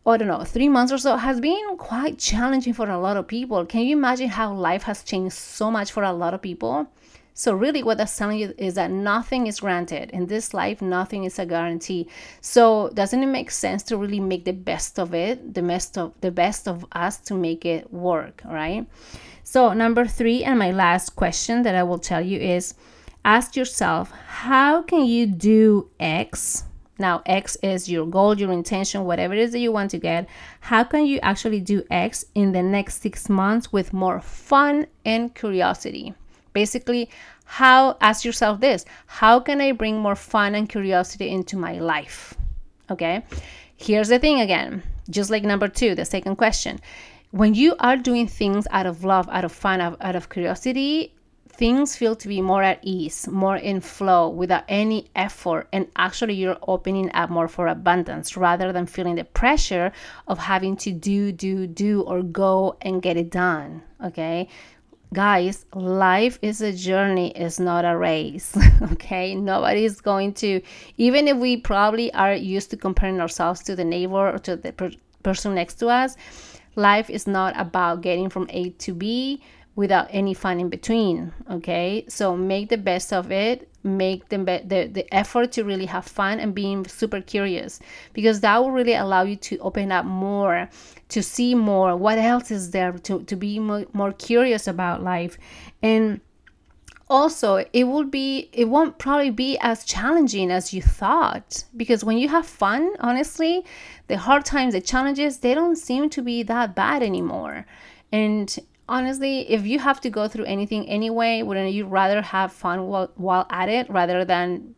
I 0.07 0.17
don't 0.17 0.27
know, 0.27 0.43
three 0.43 0.69
months 0.69 0.93
or 0.93 0.99
so 0.99 1.17
has 1.17 1.39
been 1.39 1.77
quite 1.77 2.19
challenging 2.19 2.73
for 2.73 2.87
a 2.87 2.99
lot 2.99 3.17
of 3.17 3.27
people. 3.27 3.65
Can 3.65 3.81
you 3.81 3.97
imagine 3.97 4.29
how 4.29 4.53
life 4.53 4.83
has 4.83 5.03
changed 5.03 5.35
so 5.35 5.71
much 5.71 5.91
for 5.91 6.03
a 6.03 6.13
lot 6.13 6.35
of 6.35 6.43
people? 6.43 6.87
So, 7.33 7.53
really, 7.53 7.83
what 7.83 7.97
that's 7.97 8.15
telling 8.15 8.39
you 8.39 8.53
is 8.57 8.75
that 8.75 8.91
nothing 8.91 9.47
is 9.47 9.59
granted. 9.59 10.11
In 10.11 10.27
this 10.27 10.53
life, 10.53 10.81
nothing 10.81 11.25
is 11.25 11.37
a 11.37 11.45
guarantee. 11.45 12.07
So, 12.39 12.91
doesn't 12.93 13.21
it 13.21 13.25
make 13.25 13.51
sense 13.51 13.83
to 13.83 13.97
really 13.97 14.21
make 14.21 14.45
the 14.45 14.53
best 14.53 14.99
of 14.99 15.13
it, 15.13 15.53
the 15.53 15.61
best 15.61 15.97
of 15.97 16.13
the 16.21 16.31
best 16.31 16.67
of 16.67 16.85
us 16.93 17.17
to 17.21 17.33
make 17.33 17.65
it 17.65 17.91
work, 17.91 18.41
right? 18.45 18.85
So, 19.43 19.73
number 19.73 20.05
three, 20.05 20.43
and 20.45 20.57
my 20.57 20.71
last 20.71 21.17
question 21.17 21.63
that 21.63 21.75
I 21.75 21.83
will 21.83 21.99
tell 21.99 22.21
you 22.21 22.39
is 22.39 22.75
ask 23.25 23.55
yourself, 23.55 24.11
how 24.11 24.83
can 24.83 25.03
you 25.03 25.25
do 25.25 25.89
X? 25.99 26.63
Now, 26.97 27.21
X 27.25 27.57
is 27.61 27.89
your 27.89 28.05
goal, 28.05 28.37
your 28.37 28.51
intention, 28.51 29.03
whatever 29.03 29.33
it 29.33 29.39
is 29.39 29.51
that 29.51 29.59
you 29.59 29.71
want 29.71 29.91
to 29.91 29.97
get. 29.97 30.27
How 30.61 30.83
can 30.83 31.05
you 31.05 31.19
actually 31.21 31.59
do 31.59 31.83
X 31.91 32.25
in 32.35 32.53
the 32.53 32.63
next 32.63 33.01
six 33.01 33.29
months 33.29 33.73
with 33.73 33.91
more 33.91 34.21
fun 34.21 34.87
and 35.03 35.35
curiosity? 35.35 36.13
Basically, 36.53 37.09
how 37.45 37.97
ask 38.01 38.23
yourself 38.25 38.59
this 38.59 38.85
how 39.07 39.39
can 39.39 39.61
I 39.61 39.71
bring 39.71 39.99
more 39.99 40.15
fun 40.15 40.55
and 40.55 40.69
curiosity 40.69 41.29
into 41.29 41.57
my 41.57 41.79
life? 41.79 42.33
Okay, 42.89 43.23
here's 43.75 44.09
the 44.09 44.19
thing 44.19 44.39
again, 44.39 44.83
just 45.09 45.29
like 45.29 45.43
number 45.43 45.67
two, 45.67 45.95
the 45.95 46.05
second 46.05 46.37
question. 46.37 46.79
When 47.31 47.53
you 47.53 47.75
are 47.79 47.97
doing 47.97 48.27
things 48.27 48.67
out 48.71 48.85
of 48.85 49.03
love, 49.03 49.27
out 49.29 49.43
of 49.43 49.51
fun, 49.51 49.81
out, 49.81 50.15
of 50.15 50.29
curiosity, 50.29 51.13
things 51.57 51.95
feel 51.95 52.15
to 52.15 52.27
be 52.27 52.41
more 52.41 52.63
at 52.63 52.79
ease, 52.81 53.27
more 53.27 53.57
in 53.57 53.81
flow 53.81 54.29
without 54.29 54.63
any 54.67 55.07
effort. 55.15 55.67
And 55.73 55.87
actually, 55.95 56.35
you're 56.35 56.57
opening 56.67 57.11
up 57.13 57.29
more 57.29 57.47
for 57.47 57.67
abundance 57.67 58.37
rather 58.37 58.71
than 58.71 58.85
feeling 58.85 59.15
the 59.15 59.23
pressure 59.23 59.91
of 60.27 60.37
having 60.39 60.75
to 60.77 60.91
do, 60.91 61.31
do, 61.31 61.67
do, 61.67 62.01
or 62.01 62.21
go 62.23 62.77
and 62.81 63.01
get 63.01 63.17
it 63.17 63.31
done. 63.31 63.81
Okay 64.03 64.47
guys 65.13 65.65
life 65.73 66.37
is 66.41 66.61
a 66.61 66.73
journey 66.73 67.31
it's 67.37 67.59
not 67.59 67.85
a 67.85 67.95
race 67.95 68.57
okay 68.91 69.33
nobody's 69.33 70.01
going 70.01 70.33
to 70.33 70.61
even 70.97 71.27
if 71.27 71.37
we 71.37 71.55
probably 71.55 72.13
are 72.13 72.33
used 72.33 72.69
to 72.69 72.75
comparing 72.75 73.21
ourselves 73.21 73.61
to 73.61 73.75
the 73.75 73.83
neighbor 73.83 74.31
or 74.33 74.37
to 74.37 74.57
the 74.57 74.73
per- 74.73 74.91
person 75.23 75.55
next 75.55 75.75
to 75.75 75.87
us 75.87 76.17
life 76.75 77.09
is 77.09 77.27
not 77.27 77.53
about 77.57 78.01
getting 78.01 78.29
from 78.29 78.45
a 78.49 78.71
to 78.71 78.93
b 78.93 79.41
without 79.75 80.07
any 80.09 80.33
fun 80.33 80.59
in 80.59 80.69
between 80.69 81.33
okay? 81.49 82.05
So 82.07 82.35
make 82.35 82.69
the 82.69 82.77
best 82.77 83.13
of 83.13 83.31
it. 83.31 83.69
Make 83.83 84.29
the, 84.29 84.37
the, 84.37 84.89
the 84.91 85.13
effort 85.13 85.51
to 85.53 85.63
really 85.63 85.85
have 85.85 86.05
fun 86.05 86.39
and 86.39 86.55
being 86.55 86.87
super 86.87 87.21
curious 87.21 87.79
because 88.13 88.39
that 88.39 88.57
will 88.57 88.71
really 88.71 88.95
allow 88.95 89.21
you 89.21 89.35
to 89.35 89.59
open 89.59 89.91
up 89.91 90.05
more 90.05 90.69
to 91.09 91.21
see 91.21 91.53
more 91.53 91.95
what 91.95 92.17
else 92.17 92.49
is 92.49 92.71
there 92.71 92.93
to, 92.93 93.21
to 93.23 93.35
be 93.35 93.59
more, 93.59 93.85
more 93.93 94.11
curious 94.11 94.67
about 94.67 95.03
life. 95.03 95.37
And 95.83 96.19
also 97.07 97.63
it 97.71 97.83
will 97.83 98.05
be 98.05 98.49
it 98.51 98.65
won't 98.65 98.97
probably 98.97 99.29
be 99.29 99.57
as 99.59 99.85
challenging 99.85 100.49
as 100.49 100.73
you 100.73 100.81
thought 100.81 101.63
because 101.77 102.03
when 102.03 102.17
you 102.17 102.27
have 102.27 102.47
fun 102.47 102.91
honestly 102.99 103.63
the 104.07 104.17
hard 104.17 104.43
times 104.43 104.73
the 104.73 104.81
challenges 104.81 105.37
they 105.37 105.53
don't 105.53 105.75
seem 105.75 106.09
to 106.09 106.23
be 106.23 106.41
that 106.41 106.75
bad 106.75 107.03
anymore. 107.03 107.65
And 108.11 108.57
honestly, 108.87 109.49
if 109.49 109.65
you 109.65 109.79
have 109.79 110.01
to 110.01 110.09
go 110.09 110.27
through 110.27 110.45
anything 110.45 110.87
anyway, 110.89 111.41
wouldn't 111.41 111.73
you 111.73 111.85
rather 111.85 112.21
have 112.21 112.51
fun 112.51 112.87
while, 112.87 113.11
while 113.15 113.45
at 113.49 113.69
it 113.69 113.89
rather 113.89 114.25
than 114.25 114.75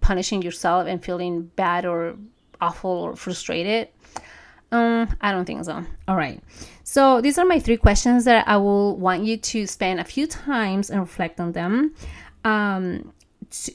punishing 0.00 0.42
yourself 0.42 0.86
and 0.86 1.04
feeling 1.04 1.50
bad 1.56 1.84
or 1.86 2.16
awful 2.60 2.90
or 2.90 3.16
frustrated? 3.16 3.88
Um, 4.72 5.16
I 5.20 5.32
don't 5.32 5.44
think 5.44 5.64
so. 5.64 5.84
All 6.08 6.16
right. 6.16 6.42
So 6.82 7.20
these 7.20 7.38
are 7.38 7.44
my 7.44 7.58
three 7.58 7.76
questions 7.76 8.24
that 8.24 8.46
I 8.48 8.56
will 8.56 8.96
want 8.96 9.24
you 9.24 9.36
to 9.36 9.66
spend 9.66 10.00
a 10.00 10.04
few 10.04 10.26
times 10.26 10.90
and 10.90 11.00
reflect 11.00 11.40
on 11.40 11.52
them. 11.52 11.94
Um, 12.44 13.12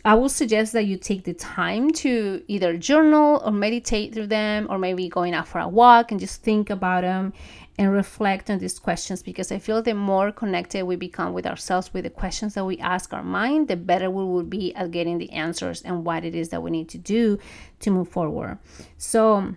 I 0.03 0.15
will 0.15 0.29
suggest 0.29 0.73
that 0.73 0.85
you 0.85 0.97
take 0.97 1.23
the 1.23 1.33
time 1.33 1.91
to 1.91 2.43
either 2.47 2.77
journal 2.77 3.41
or 3.45 3.51
meditate 3.51 4.13
through 4.13 4.27
them, 4.27 4.67
or 4.69 4.77
maybe 4.77 5.07
going 5.07 5.33
out 5.33 5.47
for 5.47 5.59
a 5.59 5.67
walk 5.67 6.11
and 6.11 6.19
just 6.19 6.41
think 6.43 6.69
about 6.69 7.01
them 7.01 7.33
and 7.77 7.91
reflect 7.91 8.49
on 8.49 8.59
these 8.59 8.77
questions 8.79 9.23
because 9.23 9.51
I 9.51 9.59
feel 9.59 9.81
the 9.81 9.93
more 9.93 10.31
connected 10.31 10.85
we 10.85 10.95
become 10.95 11.33
with 11.33 11.45
ourselves, 11.45 11.93
with 11.93 12.03
the 12.03 12.09
questions 12.09 12.53
that 12.53 12.65
we 12.65 12.77
ask 12.79 13.13
our 13.13 13.23
mind, 13.23 13.69
the 13.69 13.77
better 13.77 14.09
we 14.09 14.23
will 14.23 14.43
be 14.43 14.75
at 14.75 14.91
getting 14.91 15.17
the 15.17 15.31
answers 15.31 15.81
and 15.81 16.05
what 16.05 16.25
it 16.25 16.35
is 16.35 16.49
that 16.49 16.61
we 16.61 16.69
need 16.69 16.89
to 16.89 16.97
do 16.97 17.39
to 17.79 17.89
move 17.89 18.09
forward. 18.09 18.59
So, 18.97 19.55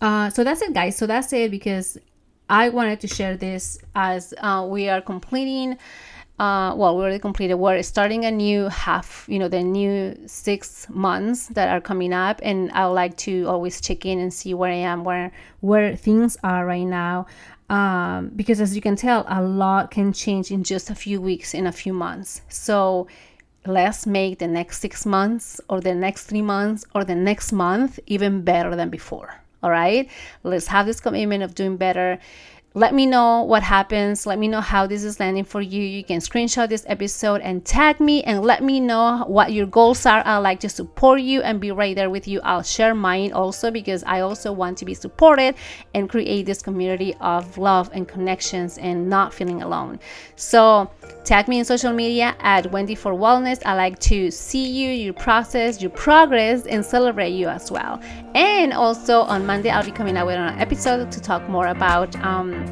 uh, 0.00 0.30
so 0.30 0.44
that's 0.44 0.62
it, 0.62 0.74
guys. 0.74 0.96
So 0.96 1.06
that's 1.06 1.32
it 1.32 1.50
because 1.50 1.96
I 2.48 2.68
wanted 2.68 3.00
to 3.00 3.08
share 3.08 3.36
this 3.36 3.78
as 3.94 4.34
uh, 4.38 4.66
we 4.68 4.88
are 4.88 5.00
completing 5.00 5.78
uh, 6.38 6.74
well, 6.76 6.96
we 6.96 7.02
already 7.02 7.18
completed. 7.18 7.54
We're 7.54 7.82
starting 7.82 8.26
a 8.26 8.30
new 8.30 8.68
half, 8.68 9.24
you 9.26 9.38
know, 9.38 9.48
the 9.48 9.62
new 9.62 10.16
six 10.26 10.86
months 10.90 11.46
that 11.48 11.68
are 11.70 11.80
coming 11.80 12.12
up, 12.12 12.40
and 12.42 12.70
I 12.72 12.86
would 12.86 12.94
like 12.94 13.16
to 13.18 13.46
always 13.48 13.80
check 13.80 14.04
in 14.04 14.18
and 14.18 14.32
see 14.32 14.52
where 14.52 14.70
I 14.70 14.76
am, 14.76 15.02
where 15.02 15.32
where 15.60 15.96
things 15.96 16.36
are 16.44 16.66
right 16.66 16.84
now, 16.84 17.26
um, 17.70 18.30
because 18.36 18.60
as 18.60 18.76
you 18.76 18.82
can 18.82 18.96
tell, 18.96 19.24
a 19.28 19.42
lot 19.42 19.90
can 19.90 20.12
change 20.12 20.50
in 20.50 20.62
just 20.62 20.90
a 20.90 20.94
few 20.94 21.20
weeks, 21.22 21.54
in 21.54 21.66
a 21.66 21.72
few 21.72 21.94
months. 21.94 22.42
So 22.48 23.06
let's 23.64 24.06
make 24.06 24.38
the 24.38 24.46
next 24.46 24.80
six 24.80 25.06
months, 25.06 25.58
or 25.70 25.80
the 25.80 25.94
next 25.94 26.24
three 26.24 26.42
months, 26.42 26.84
or 26.94 27.02
the 27.02 27.14
next 27.14 27.50
month 27.50 27.98
even 28.06 28.42
better 28.42 28.76
than 28.76 28.90
before. 28.90 29.40
All 29.62 29.70
right, 29.70 30.08
let's 30.44 30.66
have 30.66 30.84
this 30.84 31.00
commitment 31.00 31.42
of 31.42 31.54
doing 31.54 31.78
better 31.78 32.18
let 32.76 32.92
me 32.92 33.06
know 33.06 33.42
what 33.42 33.62
happens. 33.62 34.26
Let 34.26 34.38
me 34.38 34.48
know 34.48 34.60
how 34.60 34.86
this 34.86 35.02
is 35.02 35.18
landing 35.18 35.44
for 35.44 35.62
you. 35.62 35.82
You 35.82 36.04
can 36.04 36.20
screenshot 36.20 36.68
this 36.68 36.84
episode 36.86 37.40
and 37.40 37.64
tag 37.64 38.00
me 38.00 38.22
and 38.24 38.44
let 38.44 38.62
me 38.62 38.80
know 38.80 39.24
what 39.26 39.54
your 39.54 39.64
goals 39.64 40.04
are. 40.04 40.22
I 40.26 40.36
like 40.36 40.60
to 40.60 40.68
support 40.68 41.22
you 41.22 41.40
and 41.40 41.58
be 41.58 41.72
right 41.72 41.96
there 41.96 42.10
with 42.10 42.28
you. 42.28 42.38
I'll 42.42 42.62
share 42.62 42.94
mine 42.94 43.32
also 43.32 43.70
because 43.70 44.04
I 44.04 44.20
also 44.20 44.52
want 44.52 44.76
to 44.76 44.84
be 44.84 44.92
supported 44.92 45.54
and 45.94 46.06
create 46.10 46.44
this 46.44 46.60
community 46.60 47.14
of 47.22 47.56
love 47.56 47.88
and 47.94 48.06
connections 48.06 48.76
and 48.76 49.08
not 49.08 49.32
feeling 49.32 49.62
alone. 49.62 49.98
So, 50.34 50.90
tag 51.24 51.48
me 51.48 51.58
in 51.58 51.64
social 51.64 51.94
media 51.94 52.36
at 52.40 52.70
Wendy 52.72 52.94
for 52.94 53.14
Wellness. 53.14 53.62
I 53.64 53.72
like 53.72 53.98
to 54.00 54.30
see 54.30 54.68
you, 54.68 54.90
your 54.90 55.14
process, 55.14 55.80
your 55.80 55.92
progress, 55.92 56.66
and 56.66 56.84
celebrate 56.84 57.30
you 57.30 57.48
as 57.48 57.70
well. 57.70 58.02
And 58.34 58.74
also 58.74 59.22
on 59.22 59.46
Monday, 59.46 59.70
I'll 59.70 59.82
be 59.82 59.92
coming 59.92 60.18
out 60.18 60.26
with 60.26 60.36
an 60.36 60.58
episode 60.58 61.10
to 61.10 61.22
talk 61.22 61.48
more 61.48 61.68
about. 61.68 62.14
Um, 62.16 62.65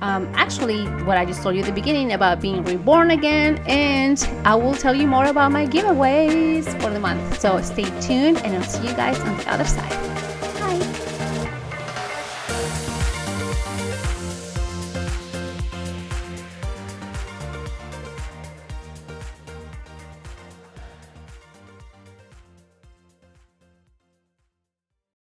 um, 0.00 0.26
actually 0.34 0.84
what 1.04 1.18
I 1.18 1.24
just 1.24 1.42
told 1.42 1.54
you 1.54 1.60
at 1.60 1.66
the 1.66 1.72
beginning 1.72 2.12
about 2.12 2.40
being 2.40 2.64
reborn 2.64 3.10
again, 3.10 3.62
and 3.66 4.18
I 4.44 4.54
will 4.54 4.74
tell 4.74 4.94
you 4.94 5.06
more 5.06 5.26
about 5.26 5.52
my 5.52 5.66
giveaways 5.66 6.64
for 6.80 6.90
the 6.90 7.00
month. 7.00 7.40
So 7.40 7.60
stay 7.60 7.84
tuned, 8.00 8.38
and 8.38 8.56
I'll 8.56 8.62
see 8.62 8.86
you 8.86 8.94
guys 8.94 9.18
on 9.20 9.36
the 9.36 9.50
other 9.52 9.64
side. 9.64 10.29